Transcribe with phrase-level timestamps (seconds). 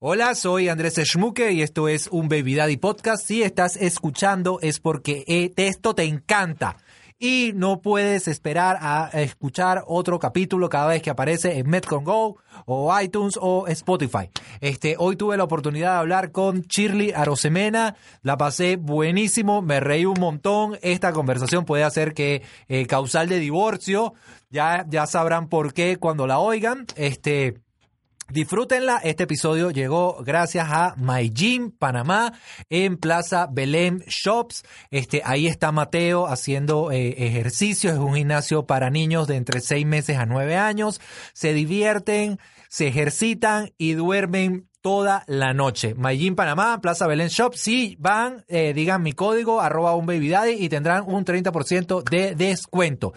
[0.00, 3.26] Hola, soy Andrés Schmuke y esto es un Baby Daddy Podcast.
[3.26, 6.76] Si estás escuchando es porque eh, esto te encanta
[7.18, 12.36] y no puedes esperar a escuchar otro capítulo cada vez que aparece en Metcon Go
[12.64, 14.30] o iTunes o Spotify.
[14.60, 20.04] Este, hoy tuve la oportunidad de hablar con Shirley Arosemena, la pasé buenísimo, me reí
[20.04, 20.78] un montón.
[20.80, 24.14] Esta conversación puede hacer que eh, causal de divorcio,
[24.48, 26.86] ya, ya sabrán por qué cuando la oigan.
[26.94, 27.56] Este,
[28.30, 28.98] Disfrútenla.
[29.02, 32.34] Este episodio llegó gracias a My Gym Panamá
[32.68, 34.64] en Plaza Belém Shops.
[34.90, 37.94] Este, ahí está Mateo haciendo eh, ejercicios.
[37.94, 41.00] Es un gimnasio para niños de entre 6 meses a 9 años.
[41.32, 42.38] Se divierten,
[42.68, 45.94] se ejercitan y duermen toda la noche.
[45.94, 47.54] Gym Panamá, Plaza Belén Shop.
[47.54, 53.14] Si van, eh, digan mi código, arroba un y tendrán un 30% de descuento.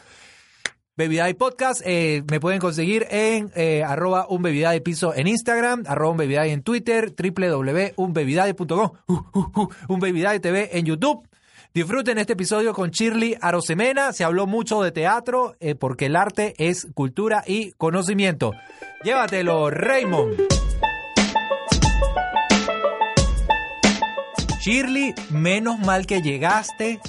[1.02, 1.82] Baby Daddy Podcast.
[1.84, 6.62] Eh, me pueden conseguir en eh, arroba un Daddy piso en Instagram, arroba un en
[6.62, 11.28] Twitter, www.unbabydaddy.com, uh, uh, uh, TV en YouTube.
[11.74, 14.14] Disfruten este episodio con Shirley Arosemena.
[14.14, 18.52] Se habló mucho de teatro eh, porque el arte es cultura y conocimiento.
[19.04, 20.40] Llévatelo, Raymond.
[24.60, 27.00] Shirley, menos mal que llegaste.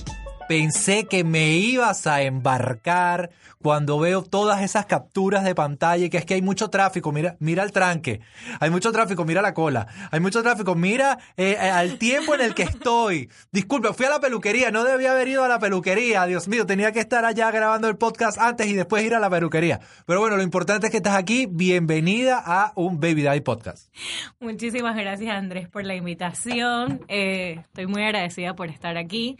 [0.48, 3.30] Pensé que me ibas a embarcar
[3.62, 7.62] cuando veo todas esas capturas de pantalla, que es que hay mucho tráfico, mira, mira
[7.62, 8.20] el tranque,
[8.58, 12.40] hay mucho tráfico, mira la cola, hay mucho tráfico, mira eh, eh, al tiempo en
[12.40, 13.30] el que estoy.
[13.52, 16.92] Disculpe, fui a la peluquería, no debía haber ido a la peluquería, Dios mío, tenía
[16.92, 19.80] que estar allá grabando el podcast antes y después ir a la peluquería.
[20.06, 23.94] Pero bueno, lo importante es que estás aquí, bienvenida a un Baby Daddy Podcast.
[24.40, 29.38] Muchísimas gracias Andrés por la invitación, eh, estoy muy agradecida por estar aquí,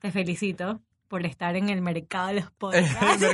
[0.00, 2.98] te felicito por estar en el mercado de los podcasts.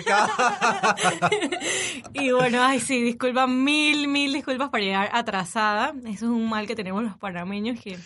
[2.12, 5.92] y bueno, ay sí, disculpa, mil, mil disculpas por llegar atrasada.
[6.04, 7.98] Eso es un mal que tenemos los panameños que...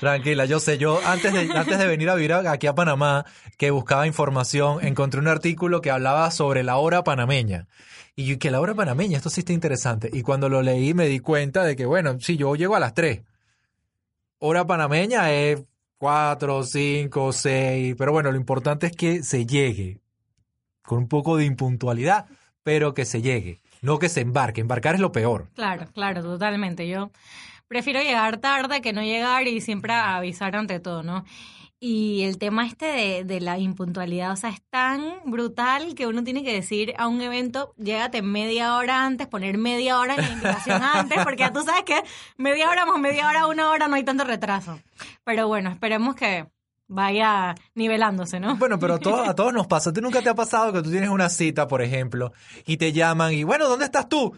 [0.00, 3.24] Tranquila, yo sé, yo antes de, antes de venir a vivir aquí a Panamá,
[3.56, 7.66] que buscaba información, encontré un artículo que hablaba sobre la hora panameña.
[8.16, 10.10] Y que la hora panameña, esto sí está interesante.
[10.12, 12.94] Y cuando lo leí me di cuenta de que, bueno, sí, yo llego a las
[12.94, 13.22] 3.
[14.38, 15.64] Hora panameña es
[16.04, 20.02] cuatro, cinco, seis, pero bueno, lo importante es que se llegue
[20.82, 22.26] con un poco de impuntualidad,
[22.62, 24.60] pero que se llegue, no que se embarque.
[24.60, 25.48] Embarcar es lo peor.
[25.54, 26.86] Claro, claro, totalmente.
[26.86, 27.10] Yo
[27.68, 31.24] prefiero llegar tarde que no llegar y siempre avisar ante todo, ¿no?
[31.86, 36.24] Y el tema este de, de, la impuntualidad, o sea, es tan brutal que uno
[36.24, 40.30] tiene que decir a un evento, llégate media hora antes, poner media hora en la
[40.30, 42.02] invitación antes, porque tú sabes que
[42.38, 44.80] media hora más media hora, una hora, no hay tanto retraso.
[45.24, 46.46] Pero bueno, esperemos que
[46.88, 48.56] vaya nivelándose, ¿no?
[48.56, 49.92] Bueno, pero a, a todos nos pasa.
[49.92, 52.32] ¿Tú nunca te ha pasado que tú tienes una cita, por ejemplo,
[52.64, 54.34] y te llaman y, bueno, ¿dónde estás tú?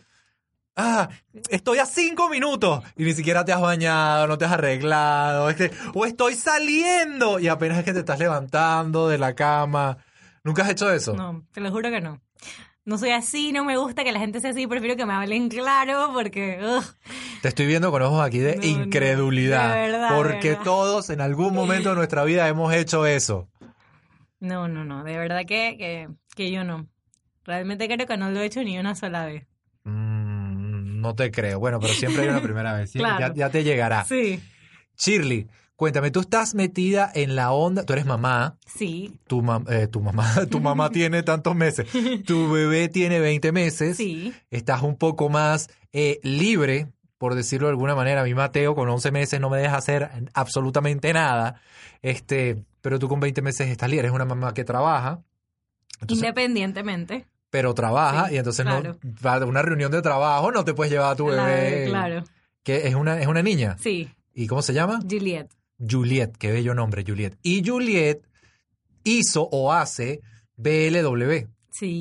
[0.77, 1.09] Ah,
[1.49, 5.57] estoy a cinco minutos y ni siquiera te has bañado, no te has arreglado, es
[5.57, 9.99] que, o estoy saliendo y apenas es que te estás levantando de la cama.
[10.45, 11.15] ¿Nunca has hecho eso?
[11.15, 12.21] No, te lo juro que no.
[12.85, 15.49] No soy así, no me gusta que la gente sea así, prefiero que me hablen
[15.49, 16.61] claro porque...
[17.43, 19.75] Te estoy viendo con ojos aquí de incredulidad.
[19.75, 23.49] de verdad, porque todos en algún momento de nuestra vida hemos hecho eso.
[24.39, 26.87] No, no, no, de verdad que, que, que yo no.
[27.45, 29.47] Realmente creo que no lo he hecho ni una sola vez.
[31.01, 31.59] No te creo.
[31.59, 32.93] Bueno, pero siempre hay una primera vez.
[32.93, 34.05] Ya, te llegará.
[34.05, 34.41] Sí.
[34.99, 35.47] Shirley,
[35.77, 38.59] cuéntame, tú estás metida en la onda, tú eres mamá.
[38.67, 39.19] Sí.
[39.27, 41.87] Tu, eh, tu mamá, tu mamá tiene tantos meses.
[42.25, 43.97] Tu bebé tiene 20 meses.
[43.97, 44.34] Sí.
[44.51, 48.25] Estás un poco más eh, libre, por decirlo de alguna manera.
[48.25, 51.60] Mi Mateo con 11 meses no me deja hacer absolutamente nada.
[52.03, 54.07] Este, pero tú con 20 meses estás libre.
[54.07, 55.22] Eres una mamá que trabaja.
[56.09, 58.83] Independientemente pero trabaja y entonces no
[59.25, 61.87] va a una reunión de trabajo, no te puedes llevar a tu bebé.
[61.89, 62.25] Claro.
[62.63, 63.77] Que es una, es una niña.
[63.78, 64.10] Sí.
[64.34, 65.01] ¿Y cómo se llama?
[65.09, 65.48] Juliet.
[65.78, 67.39] Juliet, qué bello nombre, Juliet.
[67.43, 68.22] Y Juliet
[69.04, 70.21] hizo o hace
[70.57, 71.48] BLW.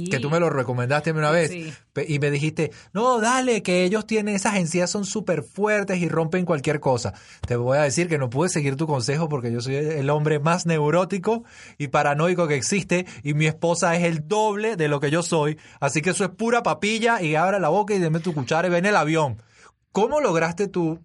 [0.09, 1.51] Que tú me lo recomendaste una vez.
[2.07, 6.45] Y me dijiste, no, dale, que ellos tienen, esas encías son súper fuertes y rompen
[6.45, 7.13] cualquier cosa.
[7.47, 10.39] Te voy a decir que no pude seguir tu consejo porque yo soy el hombre
[10.39, 11.43] más neurótico
[11.77, 15.57] y paranoico que existe y mi esposa es el doble de lo que yo soy.
[15.79, 18.71] Así que eso es pura papilla y abra la boca y deme tu cuchara y
[18.71, 19.41] ven el avión.
[19.91, 20.99] ¿Cómo lograste tú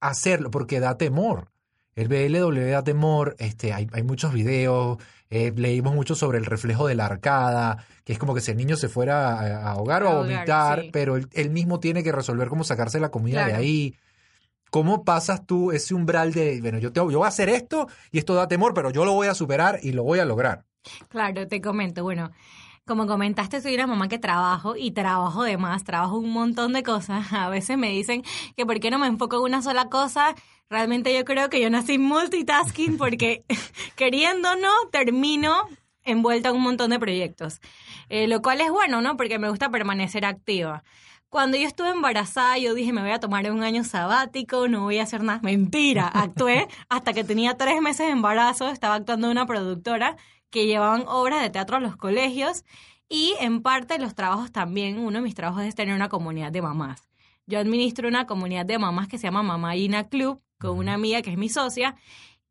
[0.00, 1.50] hacerlo, porque da temor.
[1.94, 4.98] El BLW da temor, este, hay, hay muchos videos,
[5.30, 8.56] eh, leímos mucho sobre el reflejo de la arcada, que es como que si el
[8.56, 10.90] niño se fuera a, a ahogar o a vomitar, sí.
[10.92, 13.94] pero él, él mismo tiene que resolver cómo sacarse la comida de ahí.
[14.70, 18.18] ¿Cómo pasas tú ese umbral de, bueno, yo, te, yo voy a hacer esto y
[18.18, 20.64] esto da temor, pero yo lo voy a superar y lo voy a lograr?
[21.08, 22.02] Claro, te comento.
[22.02, 22.30] Bueno,
[22.86, 26.82] como comentaste, soy una mamá que trabajo y trabajo de más, trabajo un montón de
[26.82, 27.26] cosas.
[27.32, 28.22] A veces me dicen
[28.56, 30.34] que por qué no me enfoco en una sola cosa.
[30.70, 33.44] Realmente yo creo que yo nací multitasking porque
[33.96, 35.54] queriendo no, termino
[36.04, 37.60] envuelta en un montón de proyectos.
[38.08, 39.16] Eh, lo cual es bueno, ¿no?
[39.16, 40.82] Porque me gusta permanecer activa.
[41.28, 44.98] Cuando yo estuve embarazada, yo dije, me voy a tomar un año sabático, no voy
[44.98, 45.40] a hacer nada.
[45.42, 50.16] Mentira, actué hasta que tenía tres meses de embarazo, estaba actuando una productora
[50.50, 52.64] que llevaban obras de teatro a los colegios
[53.10, 56.62] y en parte los trabajos también, uno de mis trabajos es tener una comunidad de
[56.62, 57.08] mamás.
[57.46, 61.22] Yo administro una comunidad de mamás que se llama Mamá Ina Club con una amiga
[61.22, 61.96] que es mi socia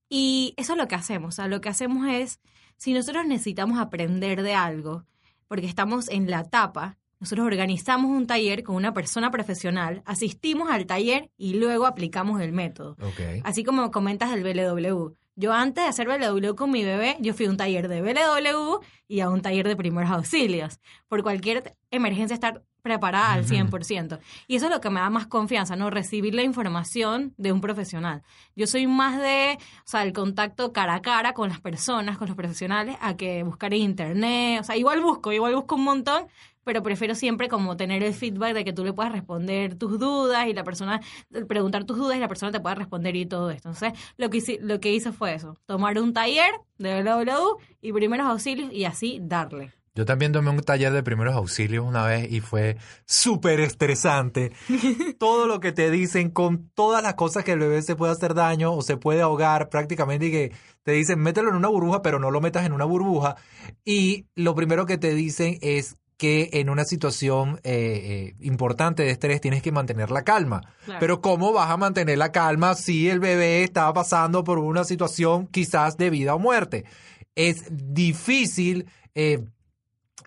[0.09, 1.36] y eso es lo que hacemos.
[1.36, 2.39] O sea, lo que hacemos es,
[2.77, 5.06] si nosotros necesitamos aprender de algo,
[5.48, 10.86] porque estamos en la etapa, nosotros organizamos un taller con una persona profesional, asistimos al
[10.86, 12.95] taller y luego aplicamos el método.
[13.44, 15.13] Así como comentas del BLW.
[15.36, 18.80] Yo antes de hacer BLW con mi bebé, yo fui a un taller de BLW
[19.07, 20.80] y a un taller de primeros auxilios.
[21.07, 23.50] Por cualquier emergencia estar preparada al Ujú.
[23.50, 24.19] 100%.
[24.48, 25.89] Y eso es lo que me da más confianza, ¿no?
[25.89, 28.24] Recibir la información de un profesional.
[28.56, 32.28] Yo soy más de, o sea, el contacto cara a cara con las personas, con
[32.28, 34.62] los profesionales, a que buscar en internet.
[34.62, 36.28] O sea, igual busco, igual busco un montón,
[36.63, 40.48] pero prefiero siempre como tener el feedback de que tú le puedas responder tus dudas
[40.48, 41.00] y la persona,
[41.48, 43.69] preguntar tus dudas y la persona te pueda responder y todo esto.
[43.69, 47.94] Entonces, lo que hice, lo que hice fue eso, tomar un taller de BLW y
[47.94, 49.72] primeros auxilios y así darle.
[49.98, 52.78] Yo también tomé un taller de primeros auxilios una vez y fue
[53.08, 54.52] súper estresante.
[55.18, 58.36] Todo lo que te dicen con todas las cosas que el bebé se puede hacer
[58.36, 60.52] daño o se puede ahogar prácticamente y que
[60.84, 63.38] te dicen mételo en una burbuja pero no lo metas en una burbuja.
[63.84, 69.10] Y lo primero que te dicen es que en una situación eh, eh, importante de
[69.10, 70.62] estrés tienes que mantener la calma.
[70.86, 71.00] Claro.
[71.00, 75.48] Pero ¿cómo vas a mantener la calma si el bebé está pasando por una situación
[75.48, 76.86] quizás de vida o muerte?
[77.34, 78.86] Es difícil
[79.16, 79.44] eh,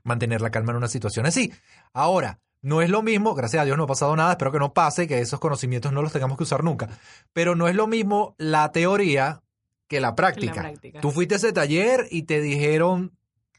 [0.04, 1.52] mantener la calma en una situación así.
[1.92, 4.74] Ahora, no es lo mismo, gracias a Dios no ha pasado nada, espero que no
[4.74, 6.88] pase, que esos conocimientos no los tengamos que usar nunca,
[7.32, 9.40] pero no es lo mismo la teoría
[9.88, 10.60] que la práctica.
[10.60, 11.00] práctica.
[11.00, 13.12] Tú fuiste a ese taller y te dijeron,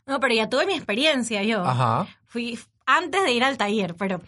[0.05, 1.65] No, pero ya tuve mi experiencia yo.
[1.65, 4.21] ajá, Fui antes de ir al taller, pero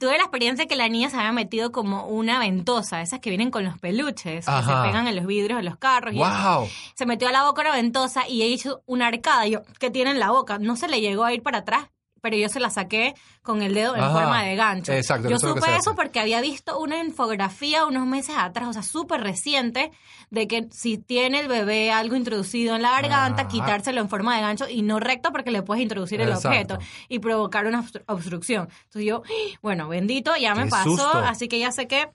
[0.00, 3.50] tuve la experiencia que la niña se había metido como una ventosa, esas que vienen
[3.50, 6.14] con los peluches, que se pegan en los vidrios de los carros.
[6.14, 9.46] y wow, se metió a la boca una ventosa y ella hizo una arcada.
[9.46, 10.58] Y yo, ¿qué tiene en la boca?
[10.58, 11.90] No se le llegó a ir para atrás,
[12.20, 14.12] pero yo se la saqué con el dedo en Ajá.
[14.12, 14.92] forma de gancho.
[14.92, 18.82] Exacto, Yo es supe eso porque había visto una infografía unos meses atrás, o sea,
[18.82, 19.90] súper reciente,
[20.30, 23.48] de que si tiene el bebé algo introducido en la garganta, Ajá.
[23.48, 26.78] quitárselo en forma de gancho y no recto porque le puedes introducir el objeto
[27.08, 28.68] y provocar una obstru- obstrucción.
[28.84, 29.22] Entonces yo,
[29.62, 31.18] bueno, bendito, ya me Qué pasó, susto.
[31.18, 32.08] así que ya sé que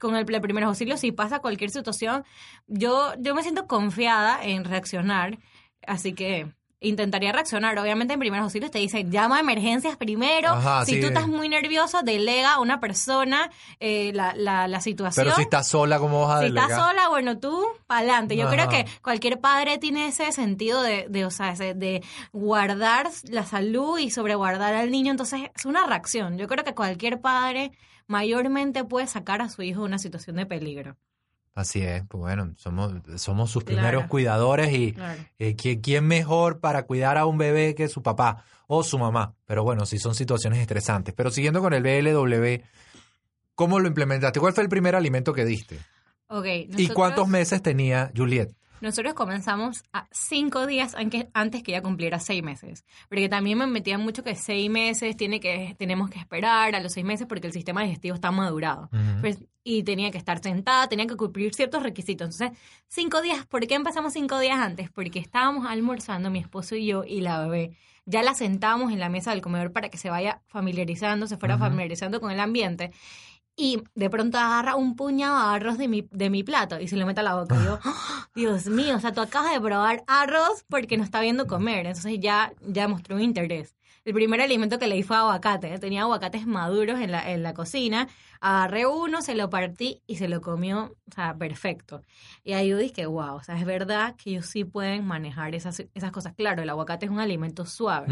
[0.00, 2.24] con el, el primer auxilio, si pasa cualquier situación,
[2.66, 5.38] yo, yo me siento confiada en reaccionar,
[5.86, 7.78] así que intentaría reaccionar.
[7.78, 10.50] Obviamente en primeros auxilios te dicen, llama a emergencias primero.
[10.50, 11.00] Ajá, si sí.
[11.00, 13.50] tú estás muy nervioso, delega a una persona
[13.80, 15.24] eh, la, la, la situación.
[15.24, 16.70] pero si estás sola, ¿cómo vas a Si delegar?
[16.70, 18.36] estás sola, bueno, tú, para adelante.
[18.36, 18.54] Yo Ajá.
[18.54, 22.02] creo que cualquier padre tiene ese sentido de, de, o sea, ese- de
[22.32, 25.10] guardar la salud y sobreguardar al niño.
[25.10, 26.38] Entonces, es una reacción.
[26.38, 27.72] Yo creo que cualquier padre
[28.06, 30.96] mayormente puede sacar a su hijo de una situación de peligro.
[31.54, 33.78] Así es, pues bueno, somos, somos sus Claro.
[33.82, 35.20] primeros cuidadores y Claro.
[35.38, 39.34] eh, ¿quién, quién mejor para cuidar a un bebé que su papá o su mamá?
[39.44, 41.12] Pero bueno, sí son situaciones estresantes.
[41.14, 42.62] Pero siguiendo con el BLW,
[43.54, 44.40] ¿cómo lo implementaste?
[44.40, 45.78] ¿Cuál fue el primer alimento que diste?
[46.28, 46.46] Ok.
[46.78, 48.54] ¿Y cuántos meses tenía Juliet?
[48.82, 50.96] Nosotros comenzamos a cinco días
[51.34, 52.84] antes que ella cumpliera seis meses.
[53.08, 56.92] Porque también me metían mucho que seis meses tiene que, tenemos que esperar a los
[56.92, 58.90] seis meses porque el sistema digestivo está madurado.
[59.20, 62.40] Pues, y tenía que estar sentada, tenía que cumplir ciertos requisitos.
[62.40, 62.58] Entonces,
[62.88, 64.90] cinco días, ¿por qué empezamos cinco días antes?
[64.90, 67.76] Porque estábamos almorzando mi esposo y yo y la bebé.
[68.04, 71.56] Ya la sentábamos en la mesa del comedor para que se vaya familiarizando, se fuera
[71.56, 72.90] familiarizando con el ambiente.
[73.56, 76.96] Y de pronto agarra un puñado de arroz de mi, de mi plato y se
[76.96, 77.54] lo mete a la boca.
[77.60, 78.28] Y yo, ¡Ah!
[78.34, 81.86] Dios mío, o sea, tú acabas de probar arroz porque no está viendo comer.
[81.86, 83.74] Entonces ya, ya mostró un interés.
[84.04, 85.72] El primer alimento que le di fue aguacate.
[85.72, 85.78] ¿eh?
[85.78, 88.08] Tenía aguacates maduros en la, en la cocina.
[88.40, 92.02] Agarré uno, se lo partí y se lo comió, o sea, perfecto.
[92.42, 95.84] Y ahí yo dije, wow, o sea, es verdad que ellos sí pueden manejar esas,
[95.94, 96.34] esas cosas.
[96.34, 98.08] Claro, el aguacate es un alimento suave.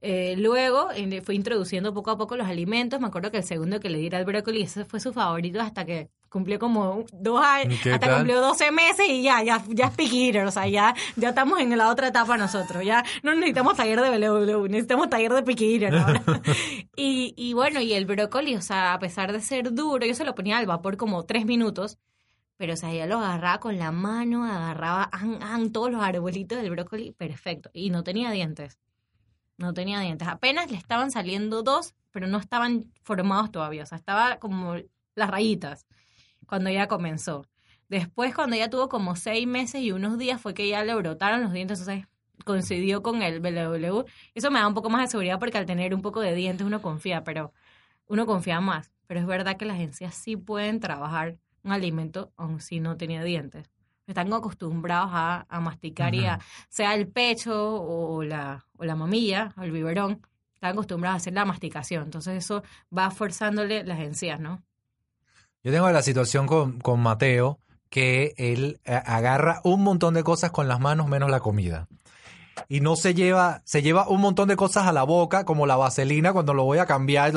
[0.00, 3.00] Eh, luego eh, fue introduciendo poco a poco los alimentos.
[3.00, 5.60] Me acuerdo que el segundo que le di era el brócoli, ese fue su favorito
[5.60, 8.16] hasta que cumplió como dos años, ¿Qué hasta tal?
[8.16, 11.76] cumplió 12 meses y ya, ya, ya es eater, o sea, ya, ya estamos en
[11.76, 16.22] la otra etapa nosotros, ya no necesitamos taller de BLW, necesitamos taller de eater ahora.
[16.96, 20.24] y, y bueno, y el brócoli, o sea, a pesar de ser duro, yo se
[20.24, 21.98] lo ponía al vapor como tres minutos,
[22.58, 26.60] pero o sea, ya lo agarraba con la mano, agarraba an, an, todos los arbolitos
[26.60, 28.78] del brócoli, perfecto, y no tenía dientes.
[29.58, 30.26] No tenía dientes.
[30.28, 33.82] Apenas le estaban saliendo dos, pero no estaban formados todavía.
[33.82, 34.76] O sea, estaba como
[35.14, 35.86] las rayitas
[36.46, 37.46] cuando ya comenzó.
[37.88, 41.42] Después, cuando ya tuvo como seis meses y unos días, fue que ya le brotaron
[41.42, 41.80] los dientes.
[41.80, 42.06] Entonces,
[42.44, 44.04] coincidió con el BLW.
[44.34, 46.66] Eso me da un poco más de seguridad porque al tener un poco de dientes
[46.66, 47.52] uno confía, pero
[48.06, 48.92] uno confía más.
[49.06, 53.24] Pero es verdad que las encías sí pueden trabajar un alimento aun si no tenía
[53.24, 53.70] dientes.
[54.08, 59.52] Están acostumbrados a, a masticar y a, sea el pecho o la, o la mamilla
[59.56, 60.22] o el biberón,
[60.54, 62.04] están acostumbrados a hacer la masticación.
[62.04, 62.64] Entonces eso
[62.96, 64.62] va forzándole las encías, ¿no?
[65.62, 67.60] Yo tengo la situación con, con Mateo,
[67.90, 71.88] que él eh, agarra un montón de cosas con las manos menos la comida.
[72.68, 75.76] Y no se lleva, se lleva un montón de cosas a la boca, como la
[75.76, 77.32] vaselina cuando lo voy a cambiar,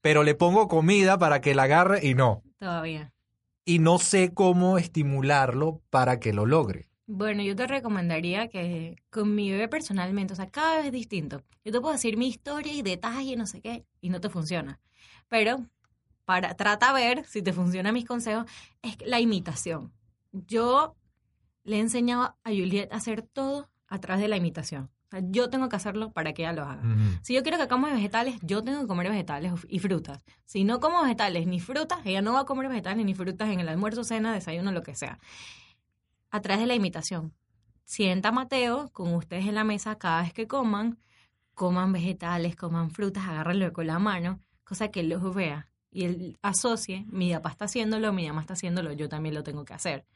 [0.00, 2.42] pero le pongo comida para que la agarre y no.
[2.58, 3.13] Todavía.
[3.64, 6.88] Y no sé cómo estimularlo para que lo logre.
[7.06, 11.42] Bueno, yo te recomendaría que con mi bebé personalmente, o sea, cada vez es distinto.
[11.64, 14.80] Yo te puedo decir mi historia y detalle, no sé qué, y no te funciona.
[15.28, 15.66] Pero
[16.24, 18.46] para trata de ver si te funcionan mis consejos,
[18.82, 19.92] es la imitación.
[20.32, 20.96] Yo
[21.64, 24.90] le he enseñado a Juliet a hacer todo a través de la imitación.
[25.22, 26.82] Yo tengo que hacerlo para que ella lo haga.
[27.22, 30.24] Si yo quiero que coma vegetales, yo tengo que comer vegetales y frutas.
[30.44, 33.60] Si no como vegetales ni frutas, ella no va a comer vegetales ni frutas en
[33.60, 35.18] el almuerzo, cena, desayuno, lo que sea.
[36.30, 37.32] A través de la imitación.
[37.84, 40.98] Sienta a Mateo con ustedes en la mesa cada vez que coman,
[41.54, 45.68] coman vegetales, coman frutas, agárrenlo con la mano, cosa que él los vea.
[45.90, 49.64] Y él asocie, mi papá está haciéndolo, mi mamá está haciéndolo, yo también lo tengo
[49.64, 50.06] que hacer.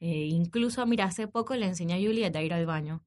[0.00, 3.02] Eh, incluso, mira, hace poco le enseñé a Juliet a ir al baño.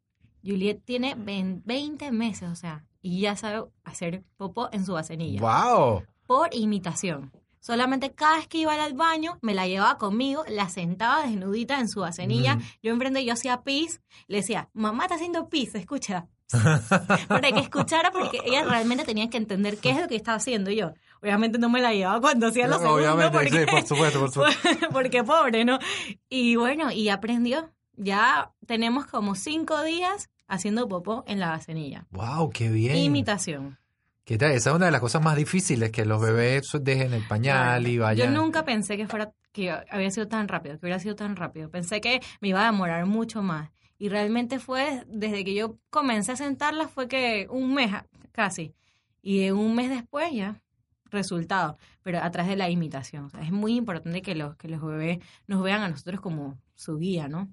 [0.46, 5.39] Juliet tiene ven- 20 meses, o sea, y ya sabe hacer popó en su vasenilla.
[5.41, 6.03] ¡Wow!
[6.27, 7.31] Por imitación.
[7.62, 11.89] Solamente cada vez que iba al baño, me la llevaba conmigo, la sentaba desnudita en
[11.89, 12.55] su vasenilla.
[12.55, 12.63] Ujú.
[12.84, 16.27] Yo enfrente, yo hacía pis, le decía, mamá está haciendo pis, escucha.
[17.27, 20.72] Para que escuchara, porque ella realmente tenía que entender qué es lo que estaba haciendo
[20.72, 20.93] yo.
[21.22, 24.31] Obviamente no me la llevaba cuando hacía lo segundo, Obviamente, porque, sí, por supuesto, por
[24.31, 24.69] supuesto.
[24.91, 25.77] porque pobre, ¿no?
[26.29, 27.69] Y bueno, y aprendió.
[28.01, 32.08] Ya tenemos como cinco días haciendo popó en la vasenilla.
[32.12, 32.50] ¡Wow!
[32.50, 32.96] ¡Qué bien!
[32.96, 33.77] Imitación.
[34.24, 34.51] ¿Qué tal?
[34.51, 37.98] Esa es una de las cosas más difíciles, que los bebés dejen el pañal y
[37.98, 38.34] vayan.
[38.34, 41.70] Yo nunca pensé que fuera que había sido tan rápido, que hubiera sido tan rápido.
[41.70, 43.70] Pensé que me iba a demorar mucho más.
[43.98, 47.91] Y realmente fue, desde que yo comencé a sentarla, fue que un mes
[48.32, 48.74] casi.
[49.22, 50.62] Y de un mes después ya,
[51.12, 51.77] resultado.
[52.01, 53.25] Pero a través de la imitación.
[53.25, 56.58] O sea, es muy importante que los, que los bebés nos vean a nosotros como
[56.75, 57.51] su guía, ¿no?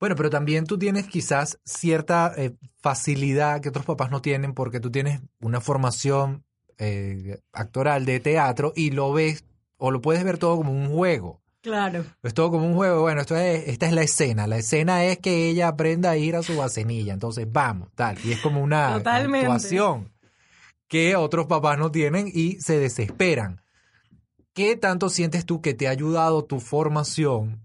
[0.00, 4.80] Bueno, pero también tú tienes quizás cierta eh, facilidad que otros papás no tienen porque
[4.80, 6.44] tú tienes una formación
[6.78, 9.44] eh, actoral de teatro y lo ves
[9.76, 11.40] o lo puedes ver todo como un juego.
[11.60, 12.04] Claro.
[12.22, 13.02] Es todo como un juego.
[13.02, 14.46] Bueno, esto es, esta es la escena.
[14.46, 17.12] La escena es que ella aprenda a ir a su vasenilla.
[17.12, 18.16] Entonces, vamos, tal.
[18.24, 19.46] Y es como una Totalmente.
[19.46, 20.12] actuación
[20.86, 23.60] que otros papás no tienen y se desesperan.
[24.54, 27.60] ¿Qué tanto sientes tú que te ha ayudado tu formación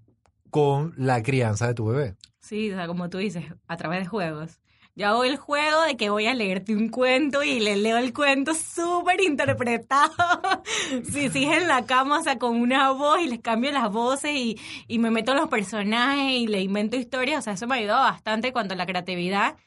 [0.54, 2.16] con la crianza de tu bebé?
[2.38, 4.60] Sí, o sea, como tú dices, a través de juegos.
[4.96, 8.14] Yo hago el juego de que voy a leerte un cuento y le leo el
[8.14, 10.14] cuento súper interpretado.
[11.12, 14.36] sí, sí, en la cama, o sea, con una voz y les cambio las voces
[14.36, 17.40] y, y me meto en los personajes y le invento historias.
[17.40, 19.58] O sea, eso me ha ayudado bastante cuanto a la creatividad.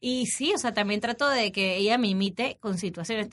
[0.00, 3.30] Y sí, o sea, también trato de que ella me imite con situaciones.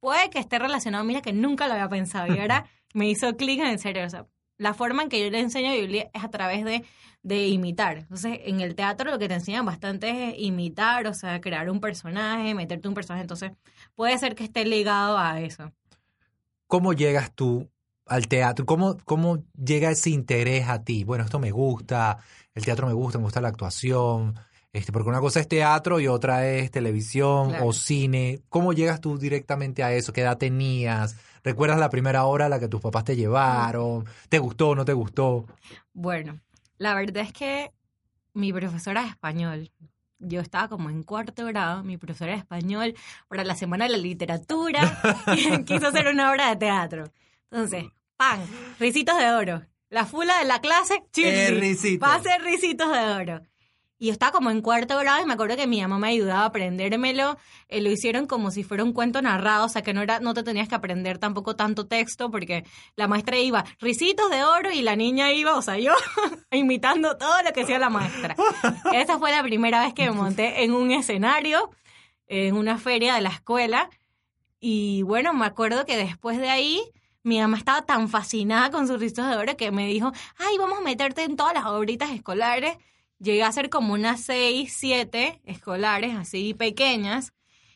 [0.00, 3.60] Puede que esté relacionado, mira que nunca lo había pensado y ahora me hizo clic
[3.60, 4.06] en el cerebro.
[4.06, 4.26] O sea,
[4.58, 6.84] la forma en que yo le enseño a Juliet es a través de,
[7.22, 7.98] de imitar.
[7.98, 11.80] Entonces, en el teatro lo que te enseñan bastante es imitar, o sea, crear un
[11.80, 13.22] personaje, meterte un personaje.
[13.22, 13.52] Entonces,
[13.94, 15.72] puede ser que esté ligado a eso.
[16.66, 17.68] ¿Cómo llegas tú
[18.06, 18.66] al teatro?
[18.66, 21.04] ¿Cómo, ¿Cómo llega ese interés a ti?
[21.04, 22.18] Bueno, esto me gusta,
[22.54, 24.34] el teatro me gusta, me gusta la actuación,
[24.72, 27.66] este, porque una cosa es teatro y otra es televisión Claro.
[27.66, 28.40] o cine.
[28.48, 30.12] ¿Cómo llegas tú directamente a eso?
[30.12, 31.16] ¿Qué edad tenías?
[31.46, 34.04] ¿Recuerdas la primera hora a la que tus papás te llevaron?
[34.28, 35.46] ¿Te gustó, no te gustó?
[35.92, 36.40] Bueno,
[36.76, 37.70] la verdad es que
[38.34, 39.70] mi profesora de español,
[40.18, 42.94] yo estaba como en cuarto grado, mi profesora de español,
[43.28, 44.80] para la Semana de la Literatura,
[45.66, 47.12] quiso hacer una obra de teatro.
[47.52, 47.84] Entonces,
[48.16, 48.40] ¡pam!
[48.80, 49.62] Ricitos de oro.
[49.88, 51.60] La fula de la clase, Eh, chirri.
[51.60, 52.08] ricitos.
[52.08, 53.40] Pase ricitos de oro.
[53.98, 56.42] Y yo estaba como en cuarto grado y me acuerdo que mi mamá me ayudaba
[56.42, 57.38] a aprendérmelo.
[57.68, 60.34] Eh, lo hicieron como si fuera un cuento narrado, o sea que no era, no
[60.34, 64.82] te tenías que aprender tampoco tanto texto, porque la maestra iba risitos de oro y
[64.82, 65.92] la niña iba, o sea, yo
[66.50, 68.36] imitando todo lo que hacía la maestra.
[68.92, 71.70] Esa fue la primera vez que me monté en un escenario,
[72.26, 73.88] en una feria de la escuela.
[74.60, 76.82] Y bueno, me acuerdo que después de ahí
[77.22, 80.80] mi mamá estaba tan fascinada con sus risitos de oro que me dijo, ay, vamos
[80.80, 82.76] a meterte en todas las obritas escolares
[83.18, 87.32] llegué a hacer como unas seis, siete escolares así pequeñas.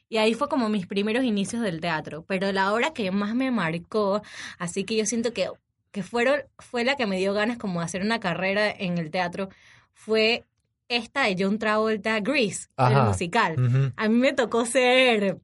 [0.08, 2.24] Y ahí fue como mis primeros inicios del teatro.
[2.26, 4.22] Pero la obra que más me marcó,
[4.58, 5.48] así que yo siento que,
[5.92, 9.10] que fueron, fue la que me dio ganas como de hacer una carrera en el
[9.10, 9.50] teatro,
[9.92, 10.44] fue
[10.88, 13.92] esta de John Travolta, Grease, el musical.
[13.96, 15.38] A mí me tocó ser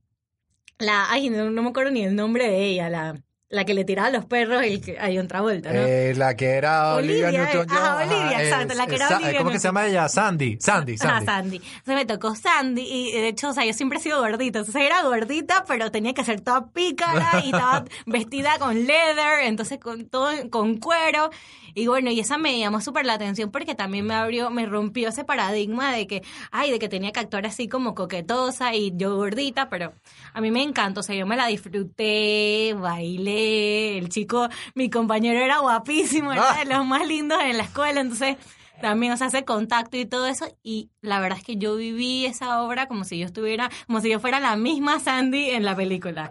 [0.78, 3.84] la, ay, no, no me acuerdo ni el nombre de ella, la la que le
[3.84, 5.80] tiraba a los perros y que hay otra vuelta, ¿no?
[5.80, 7.78] Eh, la que era Olivia, Olivia Newton-John.
[7.80, 9.38] Ah, Olivia, exacto, la que era Olivia.
[9.38, 10.08] ¿Cómo que se llama ella?
[10.08, 11.14] Sandy, Sandy, Sandy.
[11.14, 11.56] Ah, Sandy.
[11.56, 14.58] Entonces me tocó Sandy y de hecho, o sea, yo siempre he sido gordita.
[14.58, 19.78] Entonces era gordita, pero tenía que ser toda pícara y estaba vestida con leather, entonces
[19.78, 21.30] con todo con cuero.
[21.78, 25.10] Y bueno, y esa me llamó súper la atención porque también me abrió, me rompió
[25.10, 29.14] ese paradigma de que, ay, de que tenía que actuar así como coquetosa y yo
[29.14, 29.92] gordita, pero
[30.32, 35.38] a mí me encantó, o sea, yo me la disfruté, bailé, el chico, mi compañero
[35.38, 36.58] era guapísimo, era Ah.
[36.60, 38.38] de los más lindos en la escuela, entonces
[38.80, 42.24] también, o sea, hace contacto y todo eso, y la verdad es que yo viví
[42.24, 45.76] esa obra como si yo estuviera, como si yo fuera la misma Sandy en la
[45.76, 46.30] película.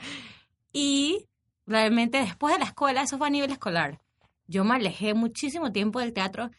[0.74, 1.28] Y
[1.68, 4.00] realmente después de la escuela, eso fue a nivel escolar.
[4.48, 6.52] Yo me alejé muchísimo tiempo del teatro.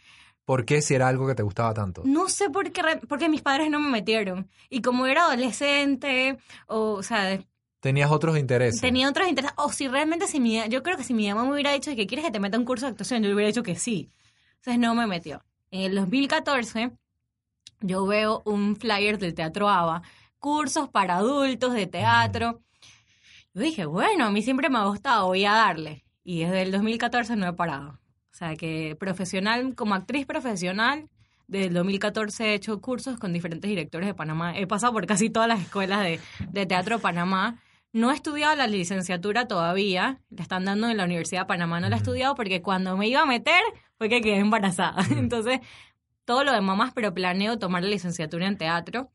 [0.44, 2.02] ¿Por qué si era algo que te gustaba tanto?
[2.04, 4.48] No sé por qué, porque mis padres no me metieron.
[4.70, 6.38] Y como era adolescente,
[6.68, 7.40] o, o sea,
[7.80, 8.80] Tenías otros intereses.
[8.80, 9.54] tenía otros intereses.
[9.58, 12.06] O si realmente, si mi, yo creo que si mi mamá me hubiera dicho que
[12.06, 14.10] quieres que te meta un curso de actuación, yo le hubiera dicho que sí.
[14.56, 15.44] Entonces no me metió.
[15.70, 16.92] En el 2014,
[17.80, 20.02] yo veo un flyer del Teatro ABA,
[20.38, 22.62] cursos para adultos de teatro.
[23.52, 26.04] Yo dije, bueno, a mí siempre me ha gustado, voy a darle.
[26.28, 28.00] Y desde el 2014 no he parado.
[28.32, 31.08] O sea que profesional, como actriz profesional,
[31.46, 34.58] desde el 2014 he hecho cursos con diferentes directores de Panamá.
[34.58, 36.18] He pasado por casi todas las escuelas de,
[36.50, 37.62] de teatro de Panamá.
[37.92, 41.88] No he estudiado la licenciatura todavía, la están dando en la Universidad de Panamá, no
[41.88, 43.62] la he estudiado porque cuando me iba a meter
[43.96, 45.06] fue que quedé embarazada.
[45.16, 45.60] Entonces,
[46.24, 49.12] todo lo de mamás, pero planeo tomar la licenciatura en teatro.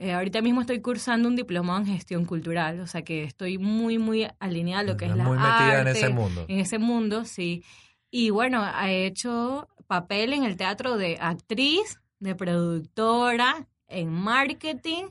[0.00, 3.98] Eh, ahorita mismo estoy cursando un diplomado en gestión cultural, o sea que estoy muy,
[3.98, 6.46] muy alineada a lo que es la Muy metida en arte, ese mundo.
[6.48, 7.62] En ese mundo, sí.
[8.10, 15.04] Y bueno, he hecho papel en el teatro de actriz, de productora, en marketing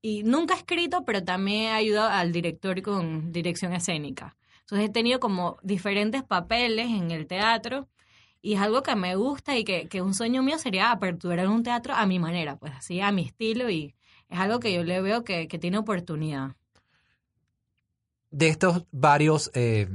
[0.00, 4.38] y nunca he escrito, pero también he ayudado al director con dirección escénica.
[4.60, 7.88] Entonces he tenido como diferentes papeles en el teatro
[8.40, 11.62] y es algo que me gusta y que, que un sueño mío sería aperturar un
[11.62, 13.94] teatro a mi manera, pues así, a mi estilo y
[14.28, 16.56] es algo que yo le veo que, que tiene oportunidad.
[18.30, 19.88] De estos varios, eh,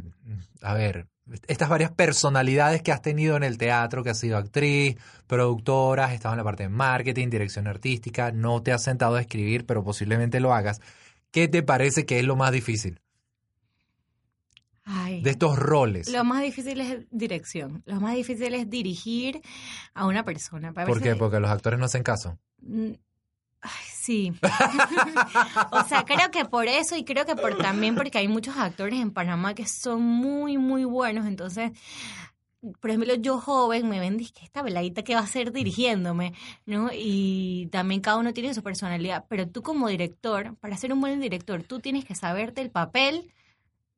[0.61, 1.07] a ver,
[1.47, 6.13] estas varias personalidades que has tenido en el teatro, que has sido actriz, productora, has
[6.13, 9.83] estado en la parte de marketing, dirección artística, no te has sentado a escribir, pero
[9.83, 10.81] posiblemente lo hagas.
[11.31, 12.99] ¿Qué te parece que es lo más difícil
[14.85, 15.21] Ay.
[15.21, 16.09] de estos roles?
[16.09, 17.83] Lo más difícil es dirección.
[17.85, 19.41] Lo más difícil es dirigir
[19.93, 20.73] a una persona.
[20.73, 21.15] Para ¿Por qué?
[21.15, 22.39] Porque los actores no hacen caso.
[22.61, 22.93] Mm,
[23.61, 24.33] Ay, sí.
[25.71, 28.99] o sea, creo que por eso y creo que por también porque hay muchos actores
[28.99, 31.25] en Panamá que son muy, muy buenos.
[31.25, 31.71] Entonces,
[32.79, 36.33] por ejemplo, yo joven me ven, que esta veladita que va a ser dirigiéndome,
[36.65, 36.89] ¿no?
[36.93, 39.25] Y también cada uno tiene su personalidad.
[39.29, 43.33] Pero tú como director, para ser un buen director, tú tienes que saberte el papel,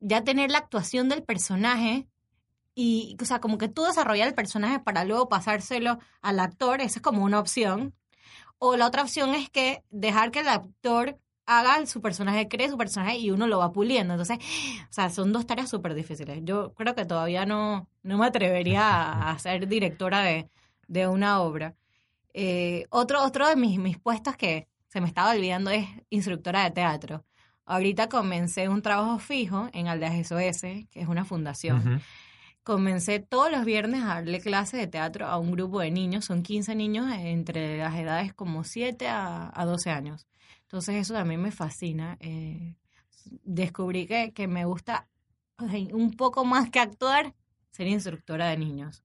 [0.00, 2.06] ya tener la actuación del personaje
[2.74, 6.98] y, o sea, como que tú desarrollar el personaje para luego pasárselo al actor, esa
[6.98, 7.94] es como una opción.
[8.64, 12.78] O la otra opción es que dejar que el actor haga su personaje, cree su
[12.78, 14.14] personaje y uno lo va puliendo.
[14.14, 14.38] Entonces,
[14.88, 16.38] o sea, son dos tareas súper difíciles.
[16.44, 20.48] Yo creo que todavía no, no me atrevería a, ser directora de,
[20.86, 21.74] de una obra.
[22.34, 26.70] Eh, otro, otro de mis, mis puestos que se me estaba olvidando es instructora de
[26.70, 27.24] teatro.
[27.64, 31.78] Ahorita comencé un trabajo fijo en Aldeas SOS, que es una fundación.
[31.78, 32.00] Ujú.
[32.64, 36.42] Comencé todos los viernes a darle clases de teatro a un grupo de niños, son
[36.44, 40.28] 15 niños entre las edades como 7 a, a 12 años.
[40.62, 42.16] Entonces eso también me fascina.
[42.20, 42.76] eh,
[43.44, 45.08] descubrí que, que me gusta
[45.92, 47.34] un poco más que actuar,
[47.70, 49.02] ser instructora de niños.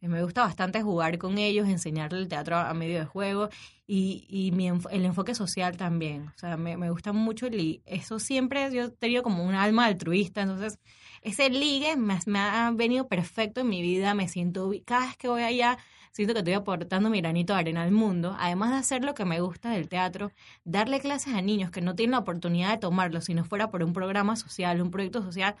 [0.00, 3.48] Eh, Me gusta bastante jugar con ellos, enseñarle el teatro a, medio de juego
[3.86, 6.28] y, y mi enfo- el enfoque social también.
[6.28, 9.86] O sea, me, me gusta mucho y eso siempre yo he tenido como un alma
[9.86, 10.78] altruista, entonces
[11.26, 15.26] ese ligue me, me ha venido perfecto en mi vida, me siento, cada vez que
[15.26, 15.76] voy allá,
[16.12, 19.24] siento que estoy aportando mi granito de arena al mundo, además de hacer lo que
[19.24, 20.30] me gusta del teatro,
[20.64, 23.82] darle clases a niños que no tienen la oportunidad de tomarlo si no fuera por
[23.82, 25.56] un programa social, un proyecto social,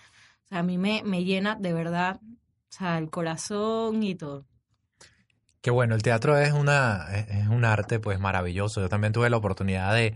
[0.52, 4.44] a mí me, llena de verdad, o sea, el corazón y todo.
[5.62, 8.80] Que bueno, el teatro es una es un arte pues maravilloso.
[8.80, 10.14] Yo también tuve la oportunidad de,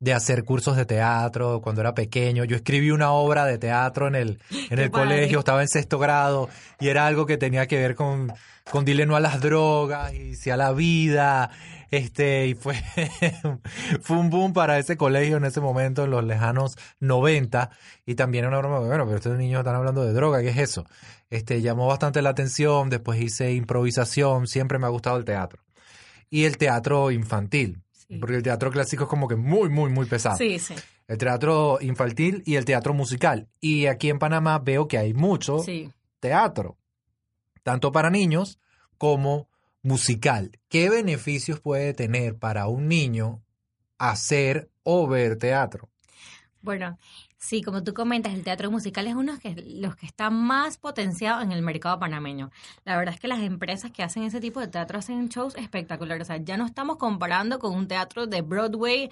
[0.00, 2.44] de hacer cursos de teatro cuando era pequeño.
[2.44, 4.38] Yo escribí una obra de teatro en el,
[4.70, 6.48] en el colegio, estaba en sexto grado
[6.80, 8.32] y era algo que tenía que ver con,
[8.70, 11.50] con dile no a las drogas y sí a la vida.
[11.90, 12.74] Este, y fue,
[14.02, 17.70] fue un boom para ese colegio en ese momento, en los lejanos 90.
[18.06, 20.86] Y también una broma, bueno, pero estos niños están hablando de droga, ¿qué es eso?
[21.30, 25.62] Este, llamó bastante la atención, después hice improvisación, siempre me ha gustado el teatro.
[26.30, 28.16] Y el teatro infantil, Sí.
[28.18, 30.36] porque el teatro clásico es como que muy, muy, muy pesado.
[30.38, 30.74] Sí, sí,
[31.06, 33.48] El teatro infantil y el teatro musical.
[33.60, 35.92] Y aquí en Panamá veo que hay mucho sí.
[36.18, 36.78] teatro,
[37.62, 38.58] tanto para niños
[38.96, 39.48] como
[39.82, 40.58] musical.
[40.68, 43.42] ¿Qué beneficios puede tener para un niño
[43.98, 45.90] hacer o ver teatro?
[46.62, 46.98] Bueno,
[47.38, 51.40] sí, como tú comentas, el teatro musical es uno de los que está más potenciado
[51.42, 52.50] en el mercado panameño.
[52.84, 56.22] La verdad es que las empresas que hacen ese tipo de teatro hacen shows espectaculares.
[56.22, 59.08] O sea, ya no estamos comparando con un teatro de Broadway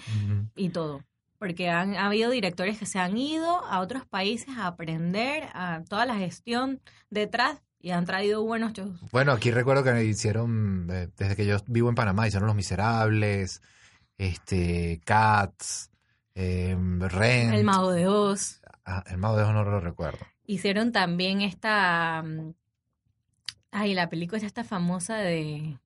[0.55, 1.03] y todo.
[1.39, 5.83] Porque han ha habido directores que se han ido a otros países a aprender a
[5.87, 8.99] toda la gestión detrás y han traído buenos shows.
[9.11, 13.61] Bueno, aquí recuerdo que hicieron, eh, desde que yo vivo en Panamá, hicieron Los Miserables,
[14.17, 15.91] este, Cats,
[16.39, 17.53] eh, Rent.
[17.53, 18.61] El Mago de Oz.
[18.85, 20.19] Ah, el Mago de Oz no lo recuerdo.
[20.45, 22.23] Hicieron también esta.
[22.25, 22.53] mm,
[23.71, 25.77] Ay, la película esta famosa de.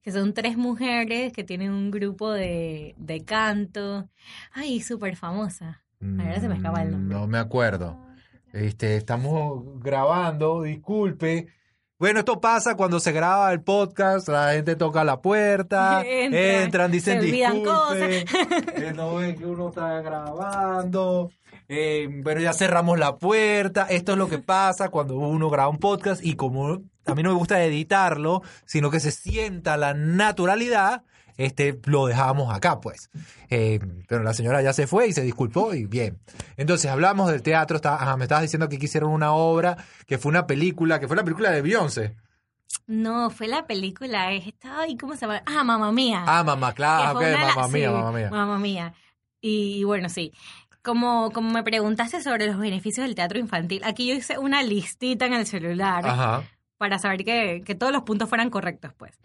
[0.00, 4.08] Que son tres mujeres que tienen un grupo de, de canto.
[4.52, 5.82] Ay, súper famosa.
[6.00, 7.16] Ahora se me escapa el nombre.
[7.16, 7.98] Mm, No me acuerdo.
[8.52, 11.48] Este, estamos grabando, disculpe.
[12.00, 16.92] Bueno, esto pasa cuando se graba el podcast, la gente toca la puerta, Entran, entran,
[16.92, 18.18] dicen se olvidan disculpe,
[18.76, 21.32] eh, no ven que uno está grabando,
[21.66, 25.78] eh, bueno, ya cerramos la puerta, esto es lo que pasa cuando uno graba un
[25.78, 31.02] podcast y como a mí no me gusta editarlo, sino que se sienta la naturalidad,
[31.38, 33.08] este, lo dejamos acá, pues.
[33.48, 36.18] Eh, pero la señora ya se fue y se disculpó y bien.
[36.58, 40.28] Entonces hablamos del teatro, está, ajá, me estabas diciendo que hicieron una obra, que fue
[40.28, 42.14] una película, que fue la película de Beyoncé.
[42.86, 44.80] No, fue la película esta.
[44.80, 45.42] Ay, ¿cómo se llama?
[45.46, 46.24] Ah, mamá mía.
[46.26, 48.30] Ah, mamá, claro, ok, la- mamá mía, sí, mamá mía.
[48.30, 48.94] Mamá mía.
[49.40, 50.32] Y, bueno, sí.
[50.82, 55.26] Como, como me preguntaste sobre los beneficios del teatro infantil, aquí yo hice una listita
[55.26, 56.42] en el celular Ajá.
[56.78, 59.18] para saber que, que todos los puntos fueran correctos, pues.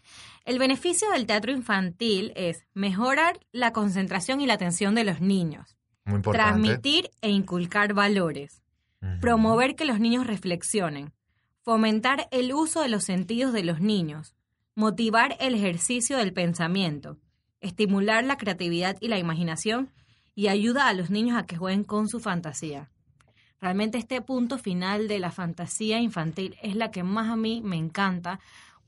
[0.46, 5.78] El beneficio del teatro infantil es mejorar la concentración y la atención de los niños,
[6.04, 6.52] Muy importante.
[6.52, 8.62] transmitir e inculcar valores,
[9.22, 11.14] promover que los niños reflexionen,
[11.62, 14.36] fomentar el uso de los sentidos de los niños,
[14.76, 17.18] motivar el ejercicio del pensamiento,
[17.62, 19.92] estimular la creatividad y la imaginación
[20.36, 22.90] y ayuda a los niños a que jueguen con su fantasía.
[23.62, 27.78] Realmente este punto final de la fantasía infantil es la que más a mí me
[27.78, 28.42] encanta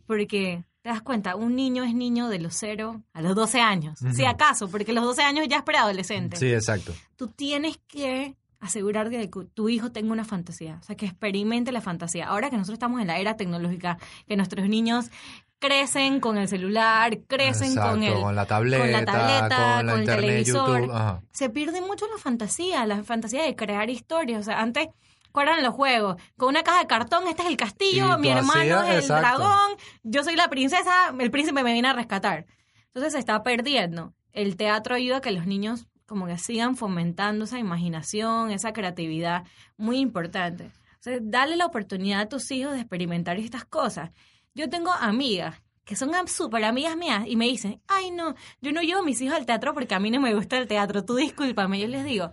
[0.06, 4.00] porque te das cuenta, un niño es niño de los 0 a los 12 años,
[4.04, 4.14] Ujú.
[4.14, 6.94] si acaso, porque los 12 años ya es preadolescente Sí, exacto.
[7.16, 11.72] tú tienes que asegurar de que tu hijo tenga una fantasía, o sea, que experimente
[11.72, 12.28] la fantasía.
[12.28, 15.10] Ahora que nosotros estamos en la era tecnológica, que nuestros niños
[15.58, 20.02] crecen con el celular, crecen Exacto, con el con la tableta, tableta, con la con
[20.02, 21.22] el televisor.
[21.32, 24.90] Se pierde mucho la fantasía, la fantasía de crear historias, o sea, antes
[25.36, 26.16] ¿Cuáles eran los juegos?
[26.38, 29.38] Con una caja de cartón, este es el castillo, mi hermano hacías- es el exacto.
[29.40, 29.72] dragón,
[30.04, 32.46] yo soy la princesa, el príncipe me viene a rescatar.
[32.88, 34.14] Entonces se está perdiendo.
[34.32, 39.44] El teatro ayuda a que los niños como que sigan fomentando esa imaginación, esa creatividad,
[39.76, 40.66] muy importante.
[40.68, 44.12] O sea, dale la oportunidad a tus hijos de experimentar estas cosas.
[44.54, 48.82] Yo tengo amigas que son súper amigas mías y me dicen, ay no, yo no
[48.82, 51.16] llevo a mis hijos al teatro porque a mí no me gusta el teatro, tú
[51.16, 51.80] discúlpame.
[51.80, 52.32] Yo les digo,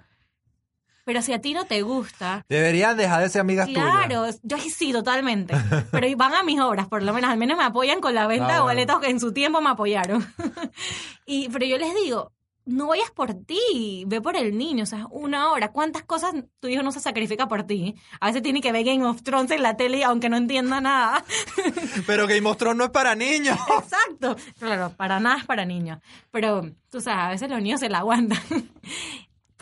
[1.05, 3.85] pero si a ti no te gusta, Deberían dejar de ser amigas tuyas.
[3.85, 5.55] Claro, yo sí, totalmente.
[5.91, 8.49] Pero van a mis obras, por lo menos, al menos me apoyan con la venta
[8.51, 10.25] Ah, de boletos que en su tiempo me apoyaron.
[11.27, 12.33] y, pero yo les digo,
[12.65, 15.73] no vayas por ti, ve por el niño, o sea, una hora.
[15.73, 17.97] ¿Cuántas cosas tu hijo no se sacrifica por ti?
[18.21, 21.25] A veces tiene que ver Game of Thrones en la tele, aunque no entienda nada.
[22.07, 23.59] Pero Game of Thrones no es para niños.
[23.79, 24.37] Exacto.
[24.59, 25.99] Claro, para nada es para niños.
[26.31, 28.39] Pero, tú sabes, a veces los niños se la aguantan.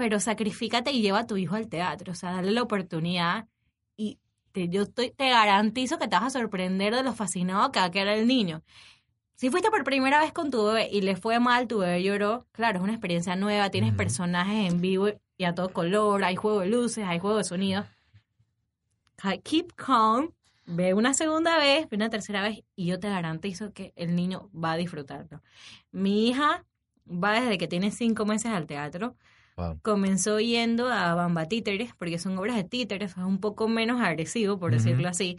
[0.00, 2.12] Pero sacrifícate y lleva a tu hijo al teatro.
[2.12, 3.46] O sea, dale la oportunidad
[3.98, 4.18] y
[4.50, 7.84] te, yo estoy, te garantizo que te vas a sorprender de lo fascinado que va
[7.84, 8.62] a quedar el niño.
[9.34, 12.46] Si fuiste por primera vez con tu bebé y le fue mal, tu bebé lloró,
[12.52, 16.60] claro, es una experiencia nueva, tienes personajes en vivo y a todo color, hay juego
[16.60, 17.84] de luces, hay juego de sonido.
[19.44, 20.32] keep calm,
[20.64, 24.48] ve una segunda vez, ve una tercera vez y yo te garantizo que el niño
[24.54, 25.42] va a disfrutarlo.
[25.92, 26.64] Mi hija
[27.06, 29.14] va desde que tiene cinco meses al teatro.
[29.60, 29.80] Wow.
[29.82, 34.58] Comenzó yendo a Bamba Títeres, porque son obras de títeres, es un poco menos agresivo,
[34.58, 35.38] por decirlo así.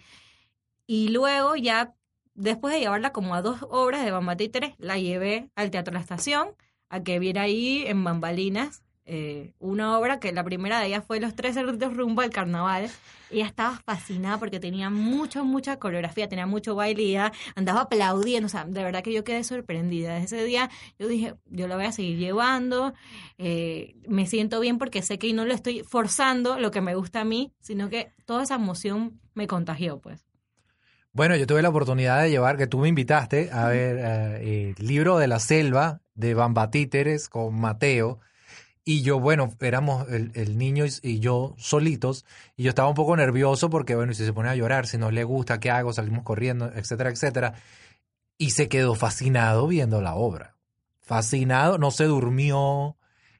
[0.85, 1.95] Y luego ya,
[2.35, 5.99] después de llevarla como a dos obras de Bamba Títeres, la llevé al Teatro La
[6.01, 6.49] Estación,
[6.89, 11.19] a que viera ahí en Bambalinas eh, una obra que la primera de ellas fue
[11.19, 12.89] Los Tres Cerditos rumbo al carnaval.
[13.29, 18.45] Ella estaba fascinada porque tenía mucha, mucha coreografía, tenía mucho baile y ella andaba aplaudiendo.
[18.45, 20.13] O sea, de verdad que yo quedé sorprendida.
[20.13, 22.93] Desde ese día yo dije, yo la voy a seguir llevando.
[23.37, 27.19] eh, me siento bien porque sé que no lo estoy forzando lo que me gusta
[27.19, 30.25] a mí, sino que toda esa emoción me contagió, pues.
[31.11, 34.87] Bueno, yo tuve la oportunidad de llevar, que tú me invitaste a ver eh, el
[34.87, 38.21] libro de la selva de Bamba Títeres con Mateo.
[38.83, 42.25] Y yo, bueno, éramos el, el niño y, yo solitos.
[42.57, 45.11] Y yo estaba un poco nervioso porque, bueno, si se pone a llorar, si no
[45.11, 45.93] le gusta, ¿qué hago?
[45.93, 47.53] Salimos corriendo, etcétera, etcétera.
[48.37, 50.57] Y se quedó fascinado viendo la obra.
[50.99, 52.97] Fascinado, no se durmió,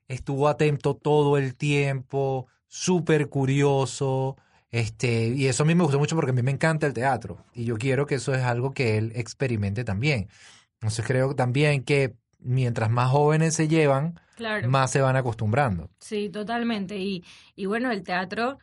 [0.07, 4.37] estuvo atento todo el tiempo, súper curioso.
[4.71, 7.43] Este, y eso a mí me gustó mucho porque a mí me encanta el teatro
[7.53, 10.29] y yo quiero que eso es algo que él experimente también.
[10.75, 14.67] Entonces creo también que mientras más jóvenes se llevan, Claro.
[14.69, 15.89] más se van acostumbrando.
[15.99, 16.97] Sí, totalmente.
[16.97, 17.23] Y,
[17.55, 18.57] y bueno, el teatro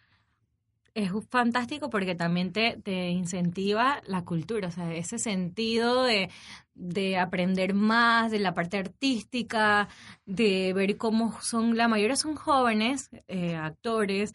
[0.95, 6.29] es fantástico porque también te, te incentiva la cultura, o sea, ese sentido de,
[6.75, 9.89] de aprender más de la parte artística,
[10.27, 14.35] de ver cómo son, la mayoría son jóvenes eh, actores,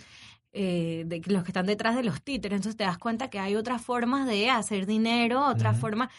[0.53, 3.56] eh, de los que están detrás de los títeres, entonces te das cuenta que hay
[3.56, 6.10] otras formas de hacer dinero, otras formas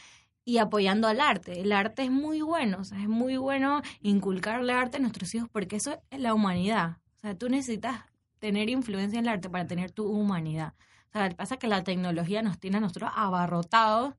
[0.44, 1.60] y apoyando al arte.
[1.60, 5.48] El arte es muy bueno, o sea, es muy bueno inculcarle arte a nuestros hijos
[5.50, 6.98] porque eso es la humanidad.
[7.16, 8.02] O sea, tú necesitas
[8.38, 10.74] tener influencia en el arte para tener tu humanidad.
[11.08, 14.14] O sea, pasa que la tecnología nos tiene a nosotros abarrotados,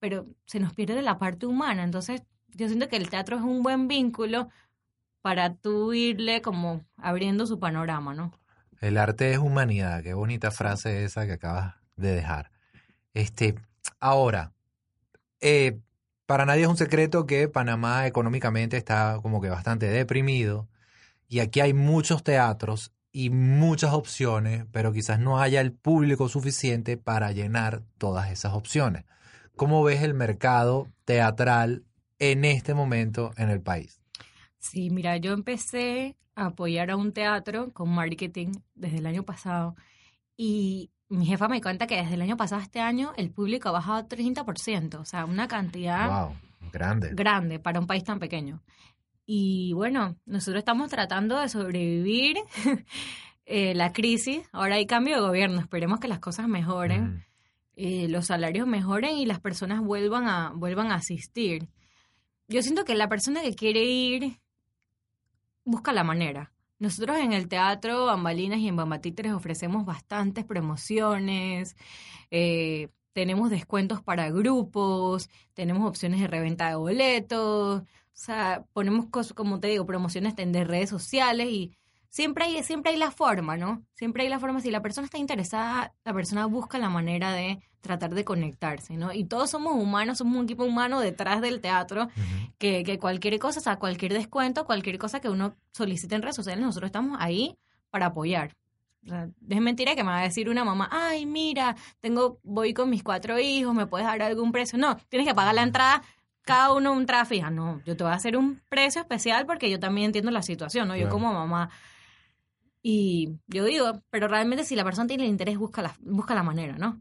[0.00, 1.84] pero se nos pierde la parte humana.
[1.84, 4.48] Entonces, yo siento que el teatro es un buen vínculo
[5.22, 8.32] para tú irle como abriendo su panorama, ¿no?
[8.80, 12.50] El arte es humanidad, qué bonita frase esa que acabas de dejar.
[13.12, 13.54] Este,
[14.00, 14.52] ahora,
[15.40, 15.78] eh,
[16.26, 20.68] para nadie es un secreto que Panamá económicamente está como que bastante deprimido
[21.28, 26.96] y aquí hay muchos teatros y muchas opciones, pero quizás no haya el público suficiente
[26.96, 29.04] para llenar todas esas opciones.
[29.56, 31.84] ¿Cómo ves el mercado teatral
[32.18, 34.00] en este momento en el país?
[34.58, 39.74] Sí, mira, yo empecé a apoyar a un teatro con marketing desde el año pasado
[40.36, 43.68] y mi jefa me cuenta que desde el año pasado a este año el público
[43.68, 46.36] ha bajado 30%, o sea, una cantidad Wow,
[46.72, 47.10] grande.
[47.14, 48.62] grande para un país tan pequeño.
[49.26, 52.36] Y bueno, nosotros estamos tratando de sobrevivir
[53.44, 54.48] eh, la crisis.
[54.52, 57.22] Ahora hay cambio de gobierno, esperemos que las cosas mejoren, Mm.
[57.76, 61.68] eh, los salarios mejoren y las personas vuelvan a, vuelvan a asistir.
[62.48, 64.38] Yo siento que la persona que quiere ir
[65.64, 66.52] busca la manera.
[66.80, 71.76] Nosotros en el teatro Bambalinas y en Bambatíteres ofrecemos bastantes promociones,
[72.30, 79.34] eh, tenemos descuentos para grupos, tenemos opciones de reventa de boletos, o sea, ponemos cosas,
[79.34, 81.76] como te digo, promociones de redes sociales y
[82.10, 83.82] siempre hay, siempre hay la forma, ¿no?
[83.94, 84.60] Siempre hay la forma.
[84.60, 89.10] Si la persona está interesada, la persona busca la manera de tratar de conectarse, ¿no?
[89.12, 92.08] Y todos somos humanos, somos un equipo humano detrás del teatro
[92.58, 96.36] que, que cualquier cosa, o sea, cualquier descuento, cualquier cosa que uno solicite en redes
[96.36, 97.56] sociales, nosotros estamos ahí
[97.88, 98.54] para apoyar.
[99.06, 102.74] O sea, es mentira que me va a decir una mamá, ay, mira, tengo, voy
[102.74, 104.78] con mis cuatro hijos, ¿me puedes dar algún precio?
[104.78, 106.02] No, tienes que pagar la entrada,
[106.42, 107.50] cada uno entrada fija.
[107.50, 110.86] No, yo te voy a hacer un precio especial porque yo también entiendo la situación,
[110.88, 110.96] ¿no?
[110.96, 111.14] Yo Claro.
[111.14, 111.70] como mamá.
[112.82, 116.42] Y yo digo, pero realmente si la persona tiene el interés, busca la, busca la
[116.42, 117.00] manera, ¿no?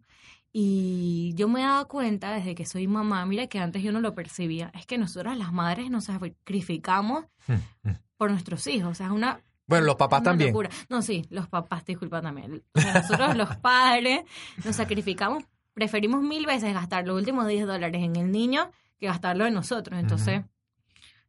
[0.52, 4.02] Y yo me he dado cuenta desde que soy mamá, mira que antes yo no
[4.02, 7.26] lo percibía, es que nosotras las madres nos sacrificamos
[8.18, 9.42] por nuestros hijos, o sea, es una...
[9.68, 10.50] Bueno, los papás también.
[10.50, 10.70] locura.
[10.90, 12.64] No, sí, los papás, disculpa también.
[12.74, 14.22] Nosotros los padres
[14.66, 19.46] nos sacrificamos, preferimos mil veces gastar los últimos 10 dólares en el niño que gastarlo
[19.46, 20.00] en nosotros.
[20.00, 20.42] Entonces,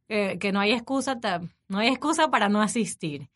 [0.09, 1.19] eh, que no hay excusa,
[1.67, 3.29] no hay excusa para no asistir.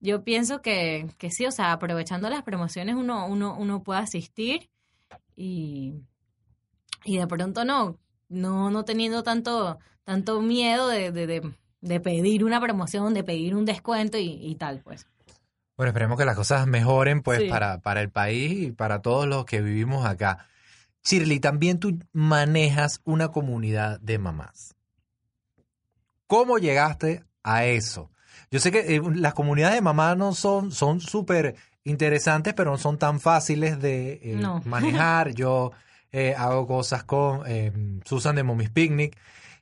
[0.00, 4.68] Yo pienso que, que sí, o sea, aprovechando las promociones uno, uno, uno puede asistir
[5.34, 5.94] y,
[7.04, 12.44] y de pronto no, no, no teniendo tanto, tanto miedo de, de, de, de pedir
[12.44, 15.06] una promoción, de pedir un descuento y, y tal, pues.
[15.76, 17.48] Bueno, esperemos que las cosas mejoren pues Sí.
[17.48, 20.46] para, para el país y para todos los que vivimos acá.
[21.04, 24.74] Shirley, también tú manejas una comunidad de mamás.
[26.26, 28.10] ¿Cómo llegaste a eso?
[28.50, 32.78] Yo sé que eh, las comunidades de mamás no son son súper interesantes, pero no
[32.78, 34.62] son tan fáciles de eh, No.
[34.64, 35.34] manejar.
[35.34, 35.72] Yo
[36.12, 37.42] eh, hago cosas con
[38.04, 39.16] Susan de Mommy's Picnic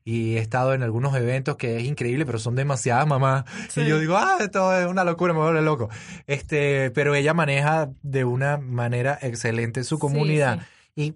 [0.05, 3.45] y he estado en algunos eventos que es increíble, pero son demasiadas mamás.
[3.71, 3.81] Sí.
[3.81, 5.89] Y yo digo, ah, esto es una locura, me vuelve loco.
[6.27, 10.61] Este, pero ella maneja de una manera excelente su comunidad.
[10.95, 11.15] Y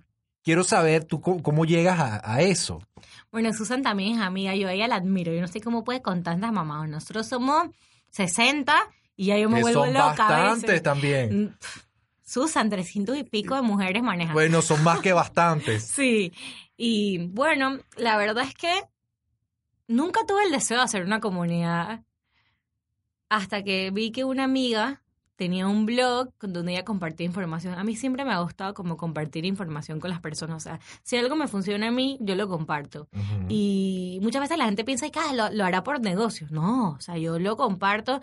[0.49, 2.81] quiero saber tú cómo, cómo llegas a, a eso.
[3.31, 5.31] Bueno, Susan también es amiga, yo a ella la admiro.
[5.31, 6.89] Yo no sé cómo puede con tantas mamás.
[6.89, 7.69] Nosotros somos
[8.13, 8.75] 60
[9.15, 10.83] y ya yo me Que vuelvo son loca a bastantes veces.
[10.83, 11.43] también.
[11.45, 11.55] Mm,
[12.25, 14.33] Susan, 300 y pico de mujeres manejan.
[14.33, 15.83] Bueno, son más que bastantes.
[15.87, 16.33] Sí,
[16.79, 18.73] y bueno, la verdad es que
[19.87, 22.05] nunca tuve el deseo de hacer una comunidad
[23.29, 25.03] hasta que vi que una amiga
[25.39, 27.75] tenía un blog donde ella compartía información.
[27.75, 30.57] A mí siempre me ha gustado como compartir información con las personas.
[30.57, 33.07] O sea, si algo me funciona a mí, yo lo comparto.
[33.49, 36.49] Y muchas veces la gente piensa que ah, lo, lo hará por negocio.
[36.51, 38.21] No, o sea, yo lo comparto.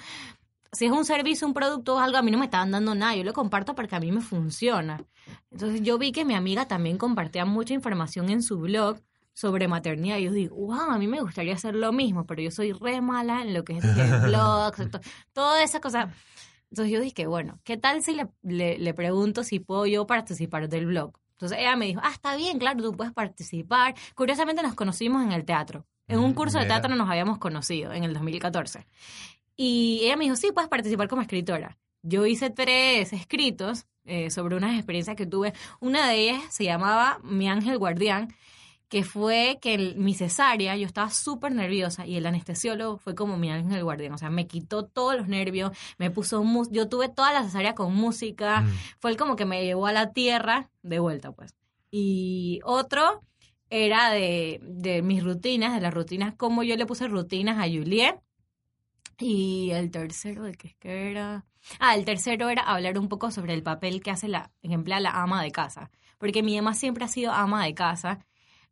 [0.73, 3.15] Si es un servicio, un producto o algo, a mí no me estaban dando nada.
[3.15, 5.01] Yo lo comparto porque a mí me funciona.
[5.51, 8.99] Entonces yo vi que mi amiga también compartía mucha información en su blog
[9.34, 10.17] sobre maternidad.
[10.17, 12.99] Y yo digo, wow, a mí me gustaría hacer lo mismo, pero yo soy re
[12.99, 14.99] mala en lo que es el blog, to-
[15.32, 16.10] toda esa cosa.
[16.76, 20.68] Entonces yo dije, bueno, ¿qué tal si le, le, le pregunto si puedo yo participar
[20.68, 21.18] del blog?
[21.32, 23.96] Entonces ella me dijo, ah, está bien, claro, tú puedes participar.
[24.14, 25.86] Curiosamente nos conocimos en el teatro.
[26.10, 28.86] En un Mm, curso de teatro nos habíamos conocido en el 2014.
[29.56, 31.78] Y ella me dijo, sí, puedes participar como escritora.
[32.02, 35.54] Yo hice tres escritos eh, sobre unas experiencias que tuve.
[35.80, 38.36] Una de ellas se llamaba Mi ángel guardián,
[38.89, 43.38] que fue que el- mi cesárea, yo estaba súper nerviosa y el anestesiólogo fue como
[43.38, 44.13] mi ángel guardián.
[44.13, 47.74] O sea, me quitó todos los nervios, me puso mus Yo tuve toda la cesárea
[47.76, 48.62] con música.
[48.62, 48.69] Mm.
[49.00, 51.56] Fue el como que me llevó a la tierra de vuelta, pues.
[51.91, 53.24] Y otro
[53.69, 58.19] era de, de mis rutinas, de las rutinas, como yo le puse rutinas a Juliet.
[59.17, 61.45] Y el tercero, ¿de qué es que era?
[61.80, 65.10] Ah, el tercero era hablar un poco sobre el papel que hace la, ejemplo, la
[65.12, 65.89] ama de casa.
[66.17, 68.19] Porque mi mamá siempre ha sido ama de casa,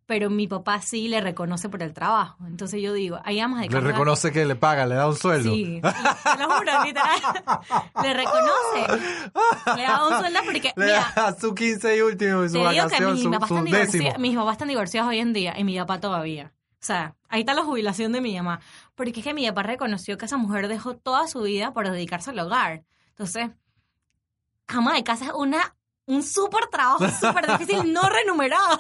[0.05, 2.37] pero mi papá sí le reconoce por el trabajo.
[2.47, 3.87] Entonces yo digo, hay amas de Le casa.
[3.87, 5.53] reconoce que le paga, le da un sueldo.
[5.53, 7.19] Sí, te lo juro, literal.
[8.03, 9.03] Le reconoce.
[9.77, 12.59] Le da un sueldo porque, Le mira, da su 15 y último, y su te
[12.59, 13.91] digo que vacación, mis su, papás, su están décimo.
[13.91, 16.51] divorciados, mis papás están divorciados hoy en día y mi papá todavía.
[16.81, 18.59] O sea, ahí está la jubilación de mi mamá.
[18.95, 22.31] Porque es que mi papá reconoció que esa mujer dejó toda su vida por dedicarse
[22.31, 22.83] al hogar.
[23.09, 23.51] Entonces,
[24.67, 28.79] ama de casa es una, un súper trabajo, súper difícil, no remunerado.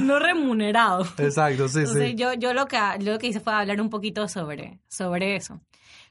[0.00, 1.04] no remunerado.
[1.18, 2.14] Exacto, sí, Entonces sí.
[2.16, 5.60] yo, yo lo, que, lo que hice fue hablar un poquito sobre, sobre eso.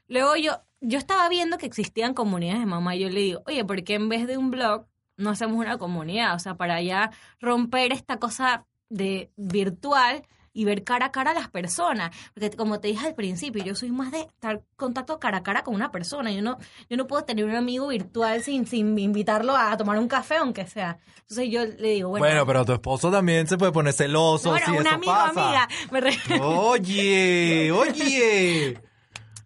[0.08, 3.64] Luego yo, yo estaba viendo que existían comunidades de mamá y yo le digo, oye,
[3.64, 6.34] ¿por qué en vez de un blog no hacemos una comunidad?
[6.34, 11.34] O sea, para ya romper esta cosa de virtual y ver cara a cara a
[11.34, 12.14] las personas.
[12.34, 15.62] Porque como te dije al principio, yo soy más de estar contacto cara a cara
[15.62, 16.30] con una persona.
[16.32, 16.58] Yo no,
[16.90, 20.66] yo no puedo tener un amigo virtual sin, sin invitarlo a tomar un café, aunque
[20.66, 20.98] sea.
[21.22, 24.66] Entonces yo le digo, bueno, Bueno, pero tu esposo también se puede poner celoso bueno,
[24.66, 25.28] si un eso amigo, pasa.
[25.44, 25.68] amiga.
[25.90, 28.78] Me re- Oye, oye.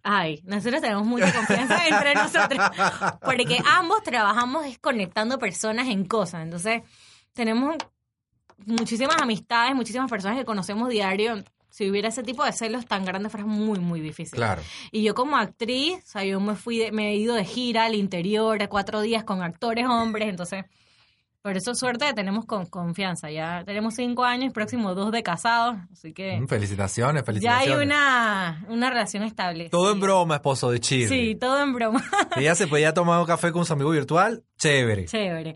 [0.03, 2.65] Ay, nosotros tenemos mucha confianza entre nosotros.
[3.23, 6.43] Porque ambos trabajamos es conectando personas en cosas.
[6.43, 6.81] Entonces,
[7.33, 7.75] tenemos
[8.65, 11.43] muchísimas amistades, muchísimas personas que conocemos diario.
[11.69, 14.35] Si hubiera ese tipo de celos tan grandes, fuera muy, muy difícil.
[14.37, 14.61] Claro.
[14.91, 17.85] Y yo como actriz, o sea, yo me fui, de- me he ido de gira
[17.85, 20.65] al interior, a cuatro días con actores hombres, entonces,
[21.43, 23.29] por eso suerte que tenemos con confianza.
[23.29, 27.85] Ya tenemos cinco años, próximo dos de casados, así que Mm, Felicitaciones, ya hay felicitaciones.
[27.85, 29.69] una, una relación estable.
[29.69, 31.07] Todo en broma, esposo de Chile.
[31.09, 32.03] Sí, todo en broma.
[32.37, 35.05] Ella se podía tomar un café con su amigo virtual, chévere.
[35.05, 35.55] Chévere.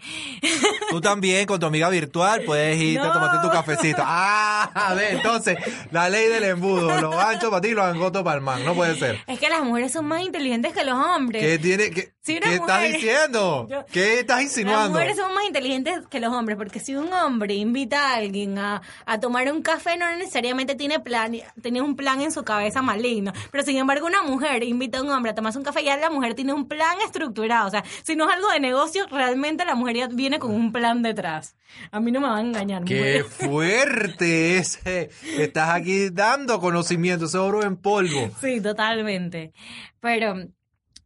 [0.89, 3.09] Tú también con tu amiga virtual puedes irte No.
[3.09, 4.01] a tomarte tu cafecito.
[4.05, 5.57] Ah, a ver, entonces,
[5.91, 8.73] la ley del embudo, los anchos para ti y los angotos para el man, no
[8.75, 9.19] puede ser.
[9.27, 11.41] Es que las mujeres son más inteligentes que los hombres.
[11.41, 13.67] ¿Qué tiene Si una ¿qué estás diciendo?
[13.69, 14.89] Yo- ¿Qué estás Las insinuando?
[14.91, 18.81] mujeres son más inteligentes que los hombres, porque si un hombre invita a alguien a,
[19.05, 23.33] a tomar un café, no necesariamente tiene plan, tiene un plan en su cabeza maligno.
[23.51, 26.09] Pero sin embargo, una mujer invita a un hombre a tomarse un café, ya la
[26.09, 27.67] mujer tiene un plan estructurado.
[27.67, 30.71] O sea, si no es algo de negocio, realmente la mujer ya viene con un
[30.71, 31.56] plan detrás.
[31.91, 32.84] A mí no me van a engañar.
[32.84, 35.10] Qué fuerte ese.
[35.38, 38.30] Estás aquí dando conocimiento, ese oro en polvo.
[38.39, 39.54] Sí, totalmente.
[39.99, 40.36] Pero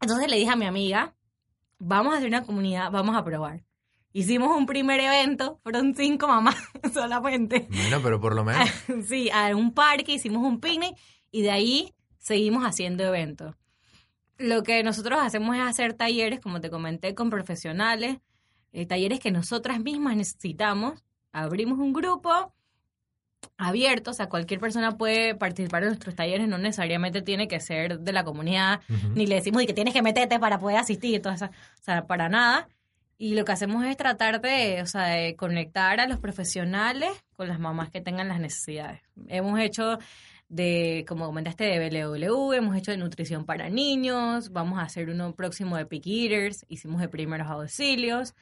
[0.01, 1.13] entonces le dije a mi amiga,
[1.79, 3.63] vamos a hacer una comunidad, vamos a probar.
[4.13, 6.55] Hicimos un primer evento, fueron cinco mamás
[6.93, 7.67] solamente.
[7.69, 8.69] Bueno, pero por lo menos.
[9.07, 10.95] Sí, a un parque, hicimos un picnic
[11.31, 13.55] y de ahí seguimos haciendo eventos.
[14.37, 18.17] Lo que nosotros hacemos es hacer talleres, como te comenté, con profesionales,
[18.73, 21.03] eh, talleres que nosotras mismas necesitamos.
[21.31, 22.53] Abrimos un grupo
[23.57, 27.99] abierto, o sea, cualquier persona puede participar en nuestros talleres, no necesariamente tiene que ser
[27.99, 28.81] de la comunidad,
[29.13, 32.05] ni le decimos y que tienes que meterte para poder asistir, todo eso, o sea,
[32.05, 32.67] para nada.
[33.17, 37.47] Y lo que hacemos es tratar de, o sea, de conectar a los profesionales con
[37.47, 39.01] las mamás que tengan las necesidades.
[39.27, 39.99] Hemos hecho
[40.47, 45.33] de, como comentaste, de BLW, hemos hecho de nutrición para niños, vamos a hacer uno
[45.35, 48.35] próximo de Pick Eaters, hicimos de primeros auxilios,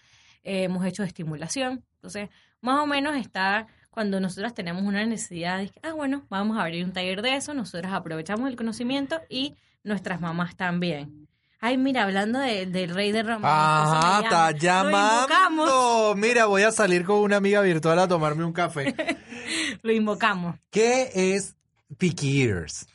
[0.44, 1.84] eh, hemos hecho de estimulación.
[1.96, 2.30] Entonces,
[2.62, 6.84] más o menos está cuando nosotros tenemos una necesidad de, ah, bueno, vamos a abrir
[6.84, 11.28] un taller de eso, nosotros aprovechamos el conocimiento y nuestras mamás también.
[11.66, 13.48] Ay, mira, hablando del rey de Roma.
[13.48, 16.14] Ajá, está llamando.
[16.18, 18.94] Mira, voy a salir con una amiga virtual a tomarme un café.
[19.82, 20.58] Lo invocamos.
[20.70, 21.56] ¿Qué es
[21.98, 22.88] Picky Eaters?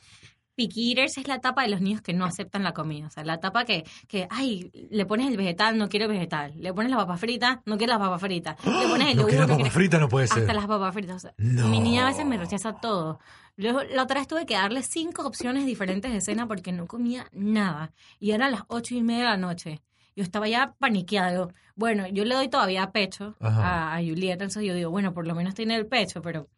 [0.59, 3.07] picky eaters es la etapa de los niños que no aceptan la comida.
[3.07, 6.53] O sea, la etapa que, que ay, le pones el vegetal, no quiero vegetal.
[6.57, 8.57] Le pones la papa frita, no quiero la papa frita.
[8.65, 10.39] Le pones el no quiero la papa frita, no puede ser.
[10.39, 11.27] Hasta las papas fritas.
[11.37, 13.19] Mi niña a veces me rechaza todo.
[13.55, 17.27] Luego, la otra vez tuve que darle cinco opciones diferentes de cena porque no comía
[17.31, 17.93] nada.
[18.19, 19.81] Y eran las ocho y media de la noche.
[20.13, 21.53] Yo estaba ya paniqueado.
[21.75, 25.35] Bueno, yo le doy todavía pecho a, a Julieta, entonces yo digo, bueno, por lo
[25.35, 26.49] menos tiene el pecho, pero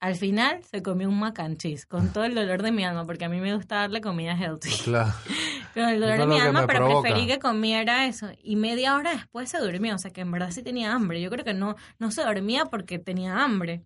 [0.00, 3.04] al final se comió un mac and cheese con todo el dolor de mi alma,
[3.04, 4.70] porque a mí me gusta darle comida healthy.
[4.84, 5.12] Claro.
[5.74, 8.30] con el dolor de mi alma, pero preferí que comiera eso.
[8.42, 11.20] Y media hora después se durmió, o sea que en verdad sí tenía hambre.
[11.20, 13.82] Yo creo que no, no se dormía porque tenía hambre.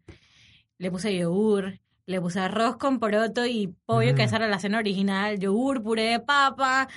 [0.79, 4.79] Le puse yogur, le puse arroz con poroto y pollo, que esa era la cena
[4.79, 6.89] original, yogur, puré de papa,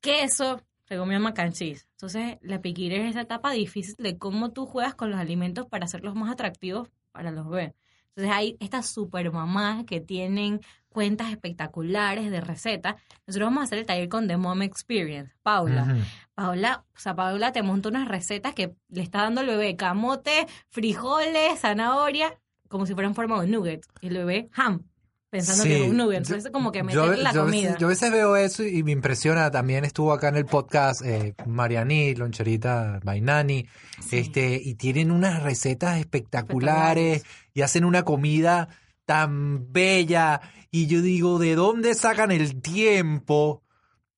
[0.00, 0.62] queso.
[0.84, 1.88] Se comió mac and cheese.
[1.92, 5.86] Entonces, la piquira es esa etapa difícil de cómo tú juegas con los alimentos para
[5.86, 7.72] hacerlos más atractivos para los bebés.
[8.14, 12.96] Entonces hay estas super mamás que tienen cuentas espectaculares de recetas.
[13.26, 15.34] Nosotros vamos a hacer el taller con The Mom Experience.
[15.42, 15.96] Paula.
[16.34, 20.46] Paula, o sea, Paula te monta unas recetas que le está dando al bebé camote,
[20.68, 22.38] frijoles, zanahoria,
[22.68, 23.88] como si fueran forma de nuggets.
[24.00, 24.84] Y el bebé ham
[25.32, 26.18] pensando que es un nugget.
[26.18, 27.78] Entonces, como que meterle la comida.
[27.78, 29.50] yo a veces veo eso y me impresiona.
[29.50, 33.66] También estuvo acá en el podcast eh, Mariani, Loncherita Bainani,
[34.10, 37.24] este, y tienen unas recetas espectaculares
[37.54, 38.68] y hacen una comida
[39.06, 40.42] tan bella.
[40.70, 43.62] Y yo digo, ¿de dónde sacan el tiempo?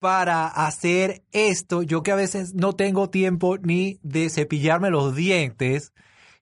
[0.00, 5.94] para hacer esto, yo que a veces no tengo tiempo ni de cepillarme los dientes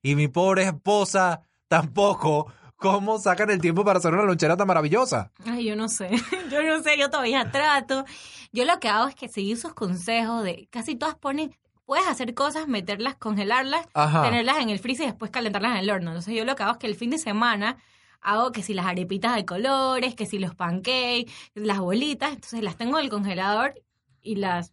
[0.02, 2.52] y mi pobre esposa tampoco,
[2.82, 5.30] ¿Cómo sacan el tiempo para hacer una lonchera tan maravillosa?
[5.46, 6.10] Ay, yo no sé.
[6.50, 8.04] Yo no sé, yo todavía trato.
[8.52, 11.56] Yo lo que hago es que seguir sus consejos de casi todas ponen
[11.86, 16.10] puedes hacer cosas, meterlas, congelarlas, tenerlas en el freezer y después calentarlas en el horno.
[16.10, 17.76] Entonces yo lo que hago es que el fin de semana
[18.20, 22.76] hago que si las arepitas de colores, que si los pancakes, las bolitas, entonces las
[22.76, 23.74] tengo en el congelador
[24.20, 24.72] y las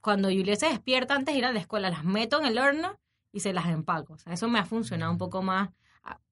[0.00, 2.98] cuando Julia se despierta antes de ir a la escuela, las meto en el horno
[3.32, 4.14] y se las empaco.
[4.14, 5.70] O sea, eso me ha funcionado un poco más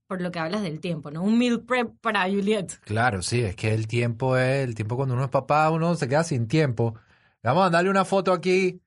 [0.07, 1.23] por lo que hablas del tiempo, ¿no?
[1.23, 2.79] Un meal prep para Juliet.
[2.81, 6.09] Claro, sí, es que el tiempo es, el tiempo cuando uno es papá, uno se
[6.09, 6.95] queda sin tiempo.
[7.43, 8.81] Vamos a darle una foto aquí.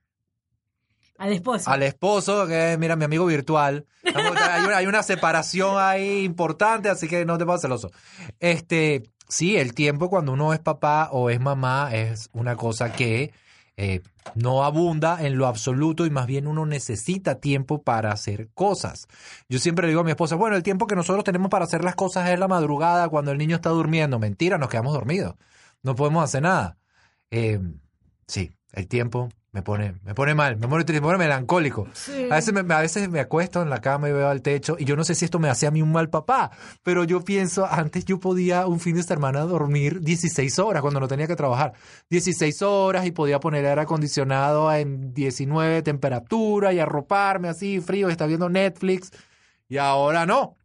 [1.18, 1.70] Al esposo.
[1.70, 3.86] Al esposo, que es, mira, mi amigo virtual.
[4.04, 7.92] hay, una, hay una separación ahí importante, así que no te pongas celoso.
[8.40, 13.34] Este, sí, el tiempo cuando uno es papá o es mamá es una cosa que
[13.78, 14.02] eh,
[14.34, 19.08] no abunda en lo absoluto y más bien uno necesita tiempo para hacer cosas.
[19.48, 21.96] Yo siempre digo a mi esposa, bueno, el tiempo que nosotros tenemos para hacer las
[21.96, 24.18] cosas es la madrugada cuando el niño está durmiendo.
[24.18, 25.36] Mentira, nos quedamos dormidos.
[25.84, 26.78] No podemos hacer nada.
[27.30, 27.60] Eh,
[28.28, 31.88] sí, el tiempo me pone, me pone mal, me pone triste, me pone melancólico.
[32.30, 34.86] A, veces me, a veces me acuesto en la cama y veo al techo y
[34.86, 36.52] yo no sé si esto me hace a mí un mal papá,
[36.84, 41.08] pero yo pienso, antes yo podía un fin de semana dormir 16 horas cuando no
[41.08, 41.74] tenía que trabajar.
[42.12, 48.12] 16 horas y podía poner aire acondicionado en 19 temperatura y arroparme así frío y
[48.12, 49.10] estar viendo Netflix.
[49.68, 50.56] Y ahora no.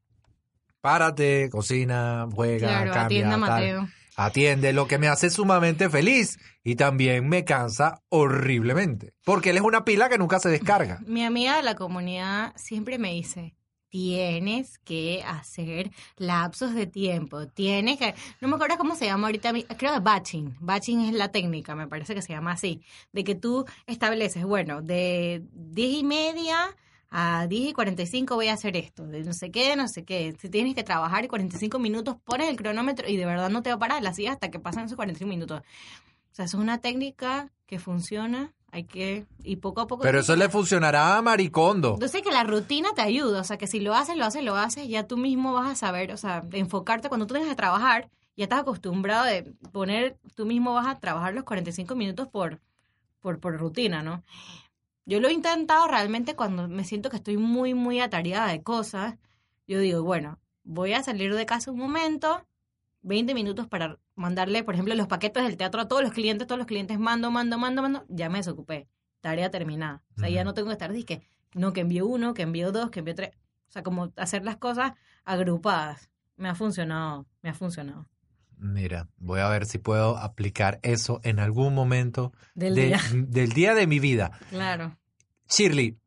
[0.82, 7.44] Párate, cocina, juega, cambia, Mateo atiende, lo que me hace sumamente feliz y también me
[7.44, 11.00] cansa horriblemente, porque él es una pila que nunca se descarga.
[11.06, 13.54] Mi amiga de la comunidad siempre me dice,
[13.88, 19.52] tienes que hacer lapsos de tiempo, tienes que, no me acuerdo cómo se llama ahorita,
[19.76, 22.82] creo que batching, batching es la técnica, me parece que se llama así,
[23.12, 26.74] de que tú estableces, bueno, de diez y media
[27.14, 30.34] a 10 y 45 voy a hacer esto, de no sé qué, no sé qué.
[30.40, 33.68] Si tienes que trabajar y 45 minutos, pones el cronómetro y de verdad no te
[33.68, 35.60] va a parar la silla hasta que pasen esos 45 minutos.
[35.60, 40.02] O sea, eso es una técnica que funciona, hay que, y poco a poco...
[40.02, 41.98] Pero eso le funcionará a Maricondo.
[42.00, 44.42] Yo sé que la rutina te ayuda, o sea, que si lo haces, lo haces,
[44.42, 47.56] lo haces, ya tú mismo vas a saber, o sea, enfocarte cuando tú tienes que
[47.56, 48.08] trabajar,
[48.38, 52.58] ya estás acostumbrado de poner, tú mismo vas a trabajar los 45 minutos por,
[53.20, 54.22] por, por rutina, ¿no?
[55.04, 59.16] Yo lo he intentado realmente cuando me siento que estoy muy, muy atareada de cosas.
[59.66, 62.46] Yo digo, bueno, voy a salir de casa un momento,
[63.02, 66.58] 20 minutos para mandarle, por ejemplo, los paquetes del teatro a todos los clientes, todos
[66.58, 68.88] los clientes mando, mando, mando, mando, ya me desocupé.
[69.20, 70.02] Tarea terminada.
[70.16, 72.90] O sea, ya no tengo que estar, que no, que envío uno, que envío dos,
[72.90, 73.30] que envío tres.
[73.68, 74.92] O sea, como hacer las cosas
[75.24, 76.10] agrupadas.
[76.36, 78.08] Me ha funcionado, me ha funcionado.
[78.64, 83.00] Mira, voy a ver si puedo aplicar eso en algún momento Del de- día.
[83.12, 84.30] del día de mi vida.
[84.50, 84.96] Claro.
[85.48, 85.98] Shirley,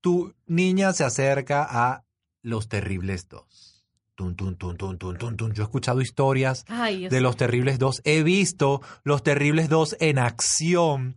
[0.00, 2.04] tu niña se acerca a
[2.40, 3.84] Los Terribles 2.
[4.14, 5.52] Tun, tun, tun, tun, tun, tun, tun.
[5.52, 8.00] Yo he escuchado historias Ay, de Los Terribles 2.
[8.04, 11.14] He visto Los Terribles 2 en acción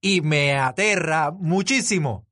[0.00, 2.24] y me aterra muchísimo.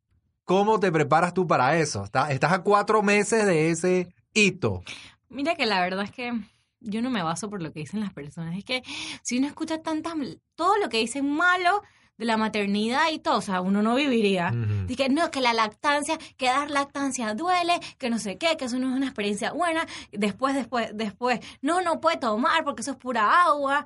[0.44, 2.04] ¿Cómo te preparas tú para eso?
[2.04, 4.82] Está- Estás a cuatro meses de ese hito.
[5.28, 6.32] Mira que la verdad es que
[6.80, 8.56] yo no me baso por lo que dicen las personas.
[8.56, 8.82] Es que
[9.22, 10.14] si uno escucha tantas,
[10.54, 11.82] todo lo que dicen malo
[12.18, 14.48] de la maternidad y todo, o sea, uno no viviría.
[14.50, 14.86] Ujú.
[14.86, 18.64] Dice que no, que la lactancia, que dar lactancia duele, que no sé qué, que
[18.66, 19.86] eso no es una experiencia buena.
[20.12, 23.84] Después, después, después, no, no puede tomar porque eso es pura agua.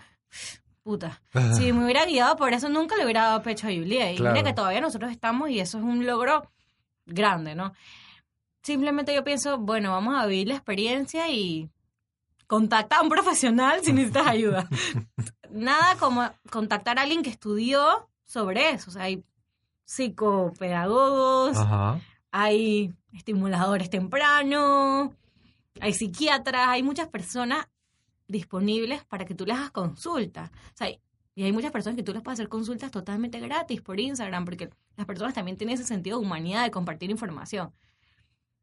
[0.82, 1.20] Puta.
[1.57, 4.12] Si me hubiera guiado por eso, nunca le hubiera dado pecho a Julia.
[4.12, 4.34] Y Claro.
[4.34, 6.51] mira que todavía nosotros estamos y eso es un logro
[7.07, 7.72] grande, ¿no?
[8.62, 11.68] Simplemente yo pienso, bueno, vamos a vivir la experiencia y
[12.51, 14.68] contacta a un profesional si necesitas ayuda.
[15.51, 18.90] Nada como contactar a alguien que estudió sobre eso.
[18.90, 19.22] O sea, hay
[19.84, 22.01] psicopedagogos, Ajá.
[22.32, 25.11] hay estimuladores tempranos,
[25.80, 27.68] hay psiquiatras, hay muchas personas
[28.26, 30.51] disponibles para que tú les hagas consultas.
[30.51, 34.01] O sea, y hay muchas personas que tú les puedes hacer consultas totalmente gratis por
[34.01, 37.72] Instagram, porque las personas también tienen ese sentido de humanidad de compartir información.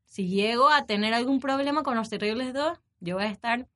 [0.04, 3.70] Si llego a tener algún problema con los terribles dos, yo voy a estar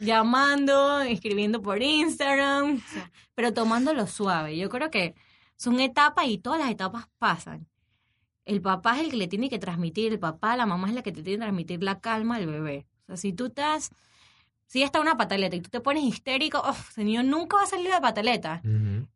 [0.00, 4.56] llamando, escribiendo por Instagram, o sea, pero tomándolo suave.
[4.56, 5.14] Yo creo que
[5.56, 7.68] son etapas y todas las etapas pasan.
[8.44, 11.02] El papá es el que le tiene que transmitir, el papá, la mamá es la
[11.02, 12.86] que te tiene que transmitir la calma al bebé.
[13.02, 13.90] O sea, si tú estás,
[14.70, 17.92] si está una pataleta y tú te pones histérico, oh, señor, nunca va a salir
[17.92, 18.62] de pataleta.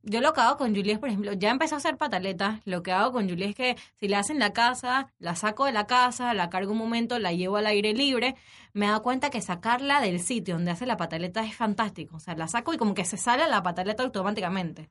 [0.02, 2.60] Yo lo que hago con Julie es, por ejemplo, ya empezó a hacer pataletas.
[2.64, 5.70] Lo que hago con Julie es que si le hacen la casa, la saco de
[5.70, 8.34] la casa, la cargo un momento, la llevo al aire libre.
[8.72, 12.16] Me da cuenta que sacarla del sitio donde hace la pataleta es fantástico.
[12.16, 14.90] O sea, la saco y como que se sale la pataleta automáticamente.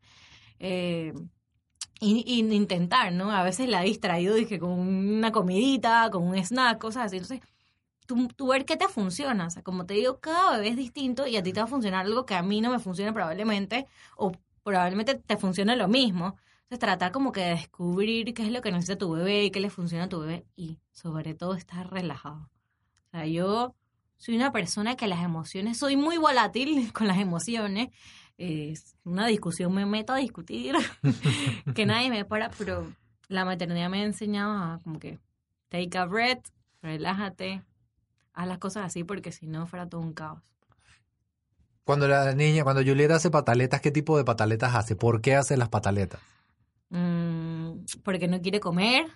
[0.59, 1.11] Eh,
[1.99, 3.33] y, y intentar, ¿no?
[3.33, 7.17] A veces la he distraído, dije, con una comidita, con un snack, cosas así.
[7.17, 7.41] Entonces,
[8.05, 9.47] tú, ver qué te funciona.
[9.47, 11.69] O sea, como te digo, cada bebé es distinto y a ti te va a
[11.69, 13.87] funcionar algo que a mí no me funciona probablemente,
[14.17, 14.31] o
[14.63, 16.37] probablemente te funcione lo mismo.
[16.63, 19.59] Entonces, tratar como que de descubrir qué es lo que necesita tu bebé y qué
[19.59, 22.49] le funciona a tu bebé y, sobre todo, estar relajado.
[23.07, 23.75] O sea, yo
[24.17, 27.89] soy una persona que las emociones, soy muy volátil con las emociones.
[28.37, 30.75] Es una discusión, me meto a discutir,
[31.75, 32.91] que nadie me para, pero
[33.27, 35.19] la maternidad me ha enseñado a como que
[35.69, 36.47] take a breath,
[36.81, 37.61] relájate,
[38.33, 40.41] haz las cosas así porque si no fuera todo un caos.
[41.83, 44.95] Cuando la niña, cuando Julieta hace pataletas, ¿qué tipo de pataletas hace?
[44.95, 46.21] ¿Por qué hace las pataletas?
[46.89, 49.07] Mm, porque no quiere comer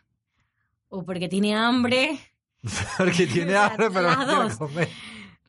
[0.90, 2.20] o porque tiene hambre.
[2.98, 4.90] Porque tiene hambre, pero no quiere comer.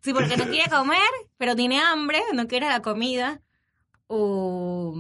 [0.03, 3.41] Sí, porque no quiere comer, pero tiene hambre, no quiere la comida.
[4.07, 4.95] O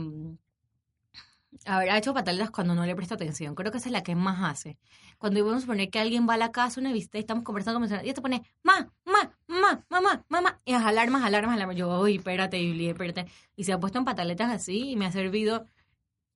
[1.68, 3.54] habrá hecho pataletas cuando no le presta atención.
[3.54, 4.78] Creo que esa es la que más hace.
[5.18, 7.76] Cuando vamos a poner que alguien va a la casa, una visita, y estamos conversando,
[7.76, 11.76] conversando, y te pone, ma, ma, ma, mamá, mamá, y las alarmas, alarmas, alarmas.
[11.76, 13.26] Yo, uy, espérate, Julie, espérate.
[13.56, 15.66] Y se ha puesto en pataletas así y me ha servido,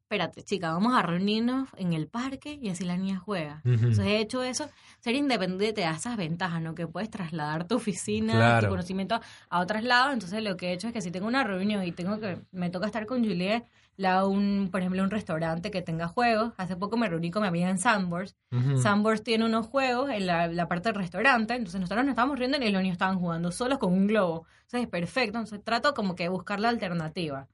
[0.05, 3.63] espérate, chica, vamos a reunirnos en el parque y así la niña juega.
[3.65, 3.75] Ujú.
[3.75, 4.69] Entonces he hecho eso.
[5.01, 6.75] Ser independiente te da esas ventajas, ¿no?
[6.75, 8.67] Que puedes trasladar tu oficina, Claro.
[8.67, 10.13] tu conocimiento a otros lados.
[10.13, 12.69] Entonces lo que he hecho es que si tengo una reunión y tengo que, me
[12.69, 13.65] toca estar con Juliet,
[13.99, 16.53] hago un, por ejemplo, un restaurante que tenga juegos.
[16.57, 17.77] Hace poco me reuní con mi amiga en.
[17.77, 18.79] Ujú.
[18.79, 21.55] Sandboards tiene unos juegos en la, la parte del restaurante.
[21.55, 24.47] Entonces nosotros nos estábamos riendo y los niños estaban jugando solos con un globo.
[24.63, 25.39] Entonces es perfecto.
[25.39, 27.49] Entonces trato como que de buscar la alternativa.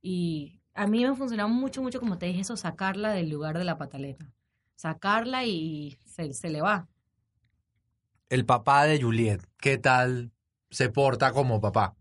[0.00, 3.58] Y a mí me ha funcionado mucho, mucho, como te dije, eso, sacarla del lugar
[3.58, 4.32] de la pataleta.
[4.76, 6.88] Sacarla y se, se le va.
[8.28, 10.32] El papá de Juliet, ¿qué tal
[10.70, 11.94] se porta como papá?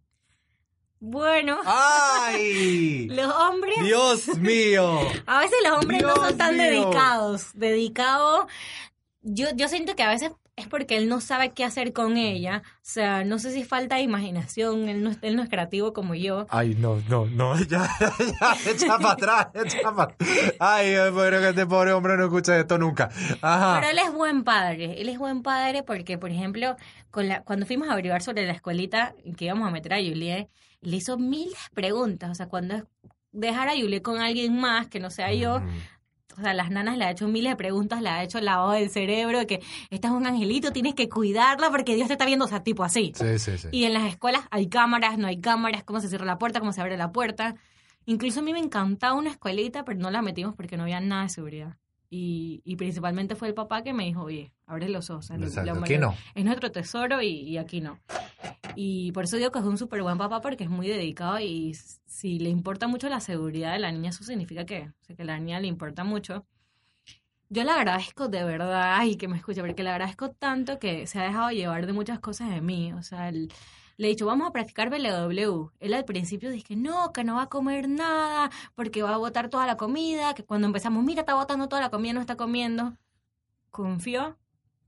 [1.00, 3.08] Bueno, ¡Ay!
[3.12, 5.00] los hombres, ¡Dios mío!
[5.26, 6.64] a veces los hombres no son tan mío.
[6.64, 7.50] dedicados.
[7.54, 8.46] Dedicados,
[9.22, 12.64] yo, yo siento que a veces es porque él no sabe qué hacer con ella.
[12.78, 16.16] O sea, no sé si falta de imaginación, él no, él no es creativo como
[16.16, 16.48] yo.
[16.50, 20.16] Ay, no, no, no, ya, ya, echa para atrás, echa para
[20.60, 23.10] Ay, espero que este pobre hombre no escuche esto nunca.
[23.42, 23.80] Ajá.
[23.82, 25.02] Pero él es buen padre.
[25.02, 26.78] Él es buen padre porque, por ejemplo,
[27.12, 30.50] con la, cuando fuimos a averiguar sobre la escuelita que íbamos a meter a Juliet,
[30.86, 32.30] le hizo miles de preguntas.
[32.32, 32.84] O sea, cuando es
[33.32, 35.70] dejar a Juliet con alguien más que no sea yo, Mm.
[36.38, 38.90] o sea, las nanas le ha hecho miles de preguntas, le ha hecho lavado del
[38.90, 42.46] cerebro, de que esta es un angelito, tienes que cuidarla porque Dios te está viendo,
[42.46, 43.12] o sea, tipo así.
[43.16, 43.68] Sí, sí, sí.
[43.72, 46.72] Y en las escuelas hay cámaras, no hay cámaras, cómo se cierra la puerta, cómo
[46.74, 47.56] se abre la puerta.
[48.06, 51.24] Incluso a mí me encantaba una escuelita, pero no la metimos porque no había nada
[51.24, 51.78] de seguridad.
[52.10, 55.32] Y, y principalmente fue el papá que me dijo, oye, abre los ojos.
[55.32, 56.16] Exacto, lo- aquí lo- no.
[56.36, 58.00] Es nuestro tesoro y, y aquí no.
[58.76, 61.74] Y por eso digo que es un súper buen papá porque es muy dedicado y
[62.06, 65.22] si le importa mucho la seguridad de la niña, eso significa que, o sea, que
[65.24, 66.46] a la niña le importa mucho.
[67.50, 71.20] Yo le agradezco de verdad, ay, que me escuche, porque le agradezco tanto que se
[71.20, 72.92] ha dejado llevar de muchas cosas de mí.
[72.94, 73.52] O sea, el-
[73.98, 75.72] le he dicho, vamos a practicar BLW.
[75.80, 79.50] Él al principio dije, no, que no va a comer nada, porque va a botar
[79.50, 82.98] toda la comida, que cuando empezamos, mira, está botando toda la comida, no está comiendo.
[83.72, 84.38] Confió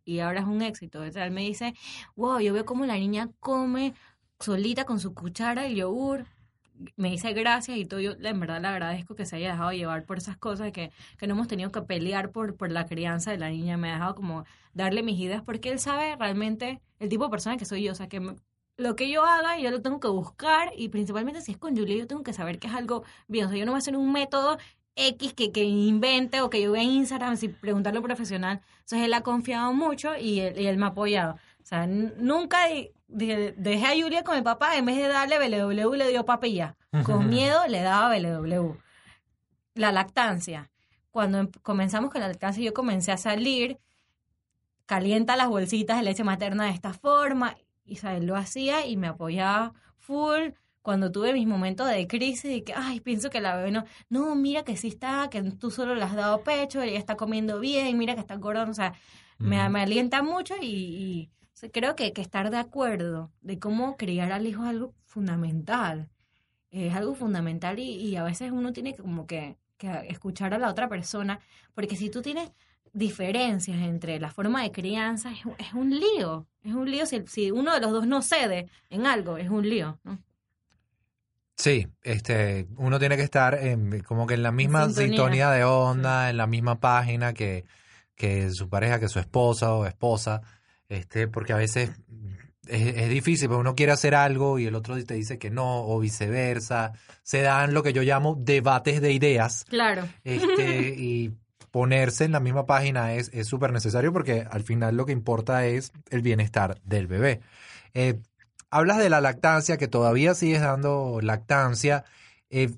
[0.07, 1.01] y ahora es un éxito.
[1.01, 1.73] O sea, él me dice,
[2.15, 3.93] wow, yo veo cómo la niña come
[4.39, 6.25] solita con su cuchara el yogur.
[6.95, 7.99] Me dice gracias y todo.
[7.99, 11.27] Yo en verdad le agradezco que se haya dejado llevar por esas cosas, que, que
[11.27, 13.77] no hemos tenido que pelear por, por la crianza de la niña.
[13.77, 17.57] Me ha dejado como darle mis ideas porque él sabe realmente el tipo de persona
[17.57, 17.91] que soy yo.
[17.93, 18.35] O sea, que
[18.77, 21.97] lo que yo haga, yo lo tengo que buscar y principalmente si es con Julia,
[21.97, 23.45] yo tengo que saber que es algo bien.
[23.45, 24.57] O sea, yo no voy a hacer un método
[24.95, 28.61] X que, que invente o que yo vea en Instagram sin preguntarle a un profesional.
[28.79, 31.33] Entonces él ha confiado mucho y él, y él me ha apoyado.
[31.33, 32.91] O sea, nunca di-
[33.57, 36.75] dejé a Julia con mi papá, en vez de darle BLW le dio papilla.
[37.03, 38.77] Con miedo le daba BLW.
[39.73, 40.69] La lactancia.
[41.11, 43.79] Cuando em- comenzamos con la lactancia, yo comencé a salir,
[44.85, 47.57] calienta las bolsitas de leche materna de esta forma.
[47.87, 48.23] Y ¿sabes?
[48.23, 50.49] lo hacía y me apoyaba full.
[50.81, 54.35] Cuando tuve mis momentos de crisis, de que, ay, pienso que la bebé no, no,
[54.35, 57.97] mira que sí está, que tú solo le has dado pecho, ella está comiendo bien,
[57.97, 58.93] mira que está gorda, o sea,
[59.37, 63.59] me, me alienta mucho y, y, o sea, creo que, que estar de acuerdo de
[63.59, 66.09] cómo criar al hijo es algo fundamental.
[66.71, 70.57] Es algo fundamental y, y a veces uno tiene que como que, que escuchar a
[70.57, 71.39] la otra persona,
[71.73, 72.51] porque si tú tienes
[72.93, 76.47] diferencias entre la forma de crianza, es, un- es un lío.
[76.63, 79.67] Es un lío si, si uno de los dos no cede en algo, es un
[79.67, 79.99] lío.
[80.03, 80.19] ¿no?
[81.55, 85.07] Sí, este, uno tiene que estar en, como que en la misma sintonía.
[85.07, 87.65] sintonía, de onda, en la misma página que,
[88.15, 90.41] que su pareja, que su esposa o esposa,
[90.87, 91.89] este, porque a veces
[92.67, 95.83] es, es difícil, porque uno quiere hacer algo y el otro te dice que no,
[95.87, 96.91] o viceversa.
[97.23, 100.07] Se dan lo que yo llamo debates de ideas, Claro.
[100.23, 101.31] este, y
[101.71, 105.65] ponerse en la misma página es es súper necesario porque al final lo que importa
[105.65, 107.41] es el bienestar del bebé.
[107.93, 108.19] Eh,
[108.69, 112.05] hablas de la lactancia, que todavía sigues dando lactancia.
[112.49, 112.73] Eh,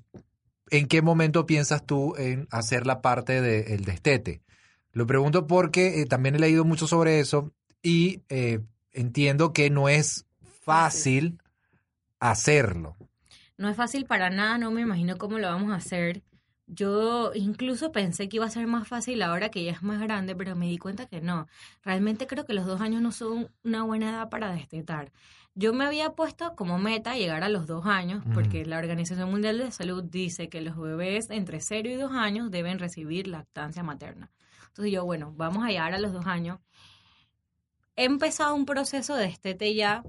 [0.72, 4.42] ¿En qué momento piensas tú en hacer la parte del destete?
[4.92, 8.22] Lo pregunto porque eh, también he leído mucho sobre eso y
[8.92, 10.26] entiendo que no es
[10.64, 11.40] fácil
[12.20, 12.96] hacerlo.
[13.58, 16.22] No es fácil para nada, no me imagino cómo lo vamos a hacer.
[16.72, 20.36] Yo incluso pensé que iba a ser más fácil ahora que ya es más grande,
[20.36, 21.47] pero me di cuenta que no.
[21.84, 25.11] Realmente creo que los dos años no son una buena edad para destetar.
[25.55, 29.57] Yo me había puesto como meta llegar a los dos años, porque la Organización Mundial
[29.57, 34.30] de Salud dice que los bebés entre 0 y 2 años deben recibir lactancia materna.
[34.67, 36.59] Entonces yo, bueno, vamos a llegar a los dos años.
[37.95, 40.03] He empezado un proceso de destete ya,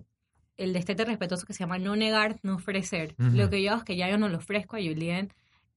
[0.58, 3.14] el destete respetuoso que se llama no negar, no ofrecer.
[3.16, 5.32] Lo que yo hago es que ya yo no le ofrezco a Julien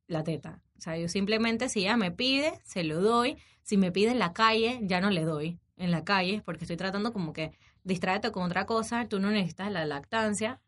[0.07, 0.61] la teta.
[0.77, 3.37] O sea, yo simplemente si ella me pide, se lo doy.
[3.61, 6.77] Si me pide en la calle, ya no le doy en la calle, porque estoy
[6.77, 7.51] tratando como que
[7.83, 10.59] distráete con otra cosa, tú no necesitas la lactancia.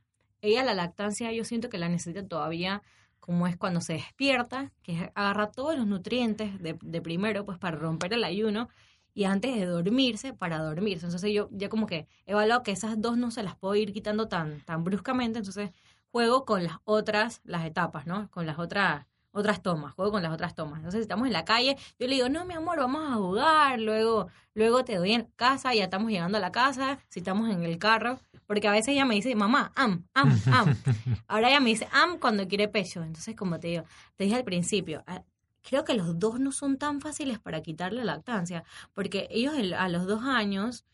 [0.41, 2.81] Ella la lactancia yo siento que la necesita todavía
[3.19, 7.75] como es cuando se despierta, que agarra todos los nutrientes de, de primero, pues para
[7.75, 8.69] romper el ayuno,
[9.15, 11.05] y antes de dormirse, para dormirse.
[11.05, 13.93] Entonces yo ya como que he evaluado que esas dos no se las puedo ir
[13.93, 15.71] quitando tan, tan bruscamente, entonces
[16.11, 18.29] juego con las otras, las etapas, ¿no?
[18.29, 20.77] Con las otras otras tomas, juego con las otras tomas.
[20.77, 23.79] Entonces, si estamos en la calle, yo le digo, no, mi amor, vamos a jugar,
[23.79, 27.63] luego, luego te doy en casa, ya estamos llegando a la casa, si estamos en
[27.63, 30.75] el carro, porque a veces ella me dice, mamá, am, am, am.
[31.27, 33.03] Ahora ella me dice, am, cuando quiere pecho.
[33.03, 33.83] Entonces, como te digo,
[34.15, 35.23] te dije al principio, ah,
[35.61, 38.63] creo que los dos no son tan fáciles para quitar la lactancia,
[38.93, 40.85] porque ellos el- a los dos años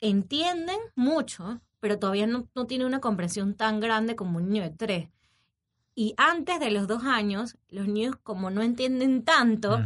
[0.00, 4.70] entienden mucho, pero todavía no, no tienen una comprensión tan grande como un niño de
[4.70, 5.08] tres.
[5.98, 9.82] Y antes de los dos años, los niños como no entienden tanto,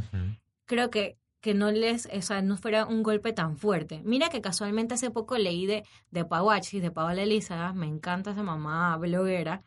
[0.67, 4.03] creo que, que no les, o sea, no fuera un golpe tan fuerte.
[4.05, 8.43] Mira que casualmente hace poco leí de, de Pawachi, de Paola Elisa, me encanta esa
[8.43, 9.63] mamá bloguera,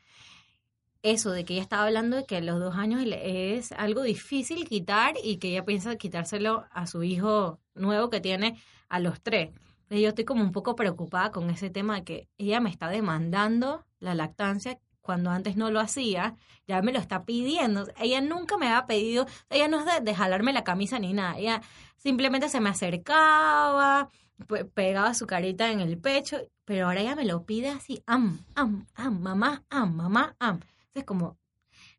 [1.02, 4.68] eso de que ella estaba hablando de que a los dos años es algo difícil
[4.68, 9.52] quitar y que ella piensa quitárselo a su hijo nuevo que tiene a los tres.
[9.84, 12.90] Entonces yo estoy como un poco preocupada con ese tema de que ella me está
[12.90, 16.36] demandando la lactancia cuando antes no lo hacía,
[16.68, 17.88] ya me lo está pidiendo.
[18.00, 21.38] Ella nunca me había pedido, ella no es de, de jalarme la camisa ni nada,
[21.38, 21.62] ella
[21.98, 24.10] simplemente se me acercaba,
[24.48, 28.40] pe- pegaba su carita en el pecho, pero ahora ella me lo pide así, am,
[28.56, 30.60] am, am, mamá, am, mamá, am.
[30.88, 31.38] Entonces como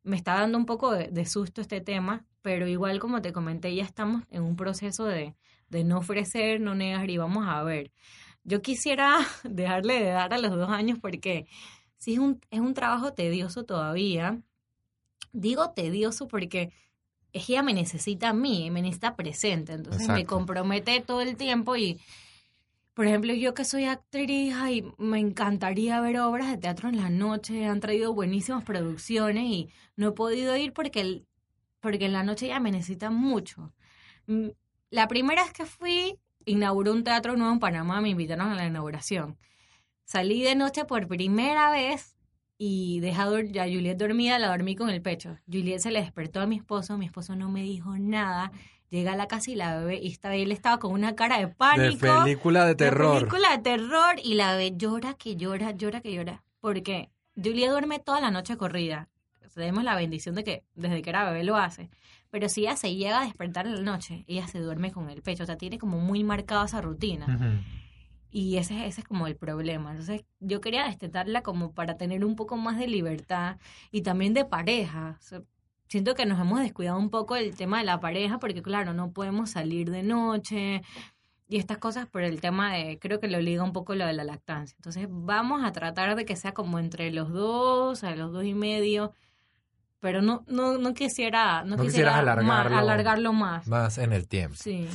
[0.02, 3.74] me está dando un poco de, de susto este tema, pero igual como te comenté,
[3.74, 5.34] ya estamos en un proceso de,
[5.68, 7.92] de no ofrecer, no negar y vamos a ver.
[8.44, 11.46] Yo quisiera dejarle de dar a los dos años porque
[12.04, 14.38] sí es un, es un trabajo tedioso todavía.
[15.32, 16.70] Digo tedioso porque
[17.32, 21.36] es que ella me necesita a mí, me necesita presente, entonces me compromete todo el
[21.36, 21.98] tiempo y,
[22.94, 27.10] por ejemplo, yo que soy actriz y me encantaría ver obras de teatro en la
[27.10, 31.26] noche, han traído buenísimas producciones y no he podido ir porque, el-
[31.80, 33.72] porque en la noche ya me necesita mucho.
[34.26, 34.48] Mm,
[34.90, 38.66] La primera vez que fui, inauguró un teatro nuevo en Panamá, me invitaron a la
[38.66, 39.36] inauguración.
[40.04, 42.16] Salí de noche por primera vez
[42.58, 45.38] y dejé a Juliet dormida, la dormí con el pecho.
[45.50, 48.52] Juliet se le despertó a mi esposo, mi esposo no me dijo nada.
[48.90, 51.46] Llegué a la casa y la bebé, y estaba, él estaba con una cara de
[51.46, 52.06] De pánico.
[52.22, 53.18] película de de terror.
[53.18, 56.44] película de terror y la bebé llora que llora, llora que llora.
[56.60, 59.08] Porque Juliet duerme toda la noche corrida.
[59.54, 61.88] Tenemos la bendición de que desde que era bebé lo hace.
[62.30, 65.22] Pero si ella se llega a despertar en la noche, ella se duerme con el
[65.22, 65.44] pecho.
[65.44, 67.26] O sea, tiene como muy marcada esa rutina.
[68.36, 69.92] Y ese, ese es como el problema.
[69.92, 73.58] Entonces, yo quería destetarla como para tener un poco más de libertad
[73.92, 75.18] y también de pareja.
[75.20, 75.42] O sea,
[75.88, 79.12] siento que nos hemos descuidado un poco el tema de la pareja porque, claro, no
[79.12, 80.82] podemos salir de noche
[81.48, 84.14] y estas cosas por el tema de, creo que lo liga un poco lo de
[84.14, 84.74] la lactancia.
[84.80, 88.54] Entonces, vamos a tratar de que sea como entre los dos, a los dos y
[88.54, 89.12] medio.
[90.00, 92.76] Pero no, no, no quisiera, no, No quisiera alargarlo.
[92.78, 93.68] alargarlo más.
[93.68, 94.56] Más en el tiempo.
[94.56, 94.88] Sí.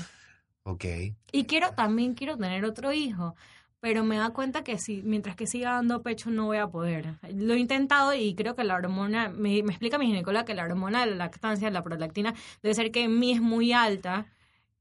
[1.32, 3.36] Y quiero, también quiero tener otro hijo,
[3.80, 7.16] pero me da cuenta que si, mientras que siga dando pecho no voy a poder.
[7.34, 10.66] Lo he intentado y creo que la hormona, me, me explica mi ginecóloga que la
[10.66, 14.26] hormona de la lactancia, la prolactina, debe ser que en mí es muy alta,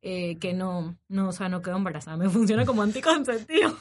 [0.02, 3.74] eh, que no, no, o sea, no quedo embarazada, me funciona como anticonceptivo.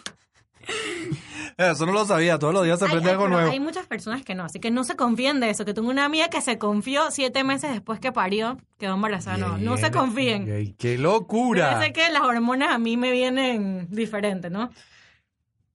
[1.57, 3.49] Eso no lo sabía, todos los días se aprende hay- algo nuevo.
[3.51, 6.05] Hay muchas personas que no, así que no se confíen de eso, que tengo una
[6.05, 10.75] amiga que se confió siete meses después que parió, quedó embarazada, no, no se confíen.
[10.77, 11.73] ¡Qué locura!
[11.73, 14.69] Yo sé que las hormonas a mí me vienen diferentes, ¿no?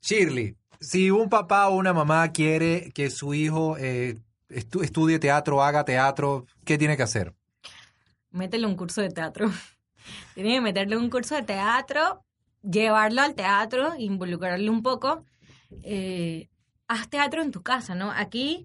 [0.02, 4.18] Shirley, si un papá o una mamá quiere que su hijo eh,
[4.50, 7.34] estu- estudie teatro, haga teatro, ¿qué tiene que hacer?
[8.30, 9.50] métele un curso de teatro.
[10.34, 12.24] Tiene que meterle un curso de teatro,
[12.62, 15.24] llevarlo al teatro, involucrarle un poco.
[15.82, 16.48] Eh,
[16.88, 18.10] haz teatro en tu casa, ¿no?
[18.10, 18.64] Aquí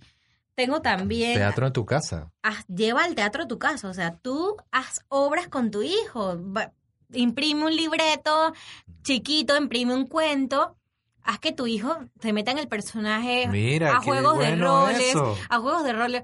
[0.56, 1.36] tengo también...
[1.36, 2.32] Teatro en tu casa.
[2.44, 6.38] haz- lleva el teatro a tu casa, o sea, tú haz obras con tu hijo.
[6.54, 6.74] Va-
[7.14, 8.54] imprime un libreto
[9.04, 10.76] chiquito, imprime un cuento.
[11.24, 15.38] Haz que tu hijo se meta en el personaje, Mira, a juegos de roles, eso.
[15.50, 16.24] a juegos de roles.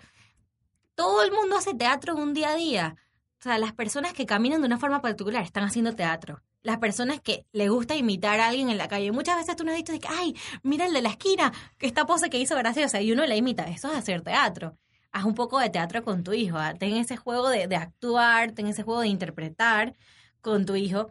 [0.96, 2.96] Todo el mundo hace teatro un día a día.
[3.40, 6.42] O sea, las personas que caminan de una forma particular están haciendo teatro.
[6.64, 9.12] Las personas que le gusta imitar a alguien en la calle.
[9.12, 11.86] Muchas veces tú nos has dicho de que, ay, mira el de la esquina, que
[11.88, 13.64] esta pose que hizo graciosa, y uno la imita.
[13.66, 14.78] Eso es hacer teatro.
[15.12, 16.58] Haz un poco de teatro con tu hijo.
[16.58, 16.74] ¿ah?
[16.74, 19.94] Ten ese juego de, de actuar, ten ese juego de interpretar
[20.42, 21.10] con tu hijo.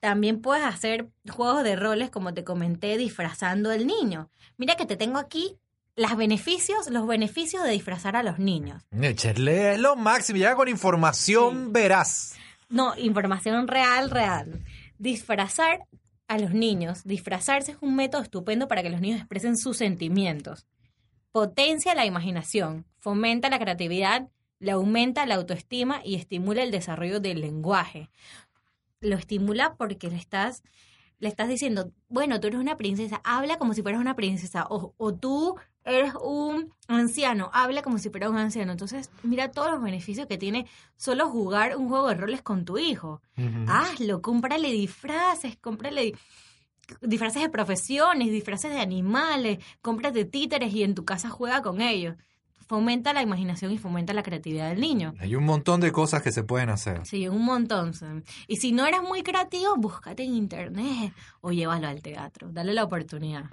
[0.00, 4.30] También puedes hacer juegos de roles, como te comenté, disfrazando al niño.
[4.56, 5.58] Mira que te tengo aquí
[5.96, 8.82] los beneficios, los beneficios de disfrazar a los niños.
[8.98, 12.34] Echarle lo máximo, llega con información veraz.
[12.70, 14.64] No, información real, real.
[15.00, 15.86] Disfrazar
[16.28, 17.04] a los niños.
[17.04, 20.66] Disfrazarse es un método estupendo para que los niños expresen sus sentimientos.
[21.32, 24.28] Potencia la imaginación, fomenta la creatividad,
[24.58, 28.10] le aumenta la autoestima y estimula el desarrollo del lenguaje.
[29.00, 30.62] Lo estimula porque le estás,
[31.18, 34.66] le estás diciendo, bueno, tú eres una princesa, habla como si fueras una princesa.
[34.68, 38.72] O, o tú eres un anciano, habla como si fueras un anciano.
[38.72, 40.66] Entonces, mira todos los beneficios que tiene
[40.96, 43.22] solo jugar un juego de roles con tu hijo.
[43.68, 46.14] Hazlo, cómprale disfraces, cómprale di-
[47.02, 52.16] disfraces de profesiones, disfraces de animales, cómprate títeres y en tu casa juega con ellos.
[52.66, 55.14] Fomenta la imaginación y fomenta la creatividad del niño.
[55.18, 57.04] Hay un montón de cosas que se pueden hacer.
[57.04, 57.92] Sí, un montón.
[58.46, 62.48] Y si no eres muy creativo, búscate en internet o llévalo al teatro.
[62.52, 63.46] Dale la oportunidad.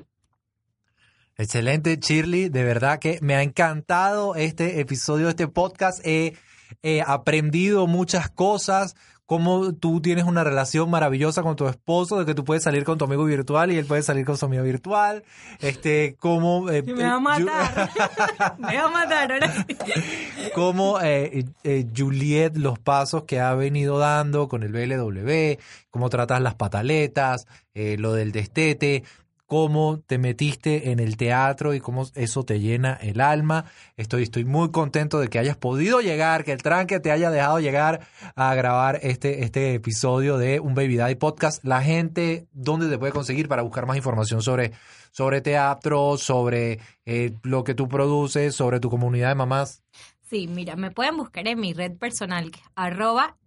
[1.38, 2.50] Excelente, Shirley.
[2.50, 6.00] De verdad que me ha encantado este episodio de este podcast.
[6.06, 6.34] He,
[6.82, 8.96] he aprendido muchas cosas.
[9.28, 12.98] Cómo tú tienes una relación maravillosa con tu esposo, de que tú puedes salir con
[12.98, 15.26] tu amigo virtual y él puede salir con su amigo virtual.
[15.60, 16.70] Este, cómo.
[16.72, 17.92] eh, Me va a eh, matar.
[18.58, 19.78] Me va a matar ahora sí.
[20.56, 25.60] cómo eh, eh, Juliet los pasos que ha venido dando con el BLW,
[25.92, 29.04] cómo tratas las pataletas, eh, lo del destete,
[29.48, 33.66] cómo te metiste en el teatro y cómo eso te llena el alma.
[33.96, 37.60] Estoy, estoy muy contento de que hayas podido llegar, que el tranque te haya dejado
[37.60, 38.02] llegar
[38.36, 41.64] a grabar este, este episodio de Un Baby Daddy Podcast.
[41.64, 44.74] La gente, ¿dónde te puede conseguir para buscar más información sobre,
[45.12, 49.82] sobre teatro, sobre eh, lo que tú produces, sobre tu comunidad de mamás?
[50.30, 53.38] Sí, mira, me pueden buscar en mi red personal, arroba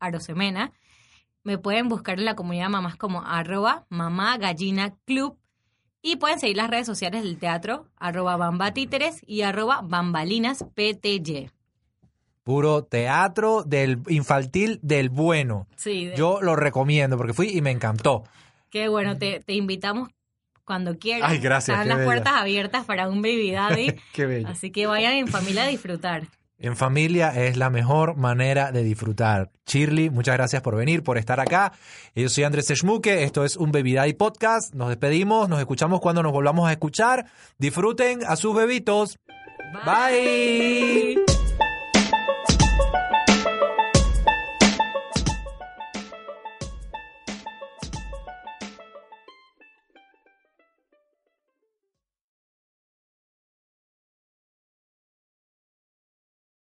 [0.00, 0.72] sarosemena.
[1.46, 5.38] Me pueden buscar en la comunidad de mamás como arroba mamá gallina club.
[6.02, 11.48] Y pueden seguir las redes sociales del teatro, arroba bambatíteres y arroba bambalinas pty.
[12.42, 15.66] Puro teatro del infantil del bueno.
[15.76, 18.24] Sí, de- Yo lo recomiendo porque fui y me encantó.
[18.70, 20.08] qué bueno, te, te invitamos
[20.64, 21.30] cuando quieras.
[21.30, 22.06] Ay, gracias, Están las bella.
[22.06, 23.94] puertas abiertas para un baby daddy.
[24.12, 24.48] Qué bello.
[24.48, 26.26] así que vayan en familia a disfrutar.
[26.58, 29.50] En familia es la mejor manera de disfrutar.
[29.66, 31.72] Shirley, muchas gracias por venir, por estar acá.
[32.14, 34.74] Yo soy Andrés Schmuke, esto es un Baby Daddy Podcast.
[34.74, 37.26] Nos despedimos, nos escuchamos cuando nos volvamos a escuchar.
[37.58, 39.18] Disfruten a sus bebitos.
[39.84, 41.35] Bye.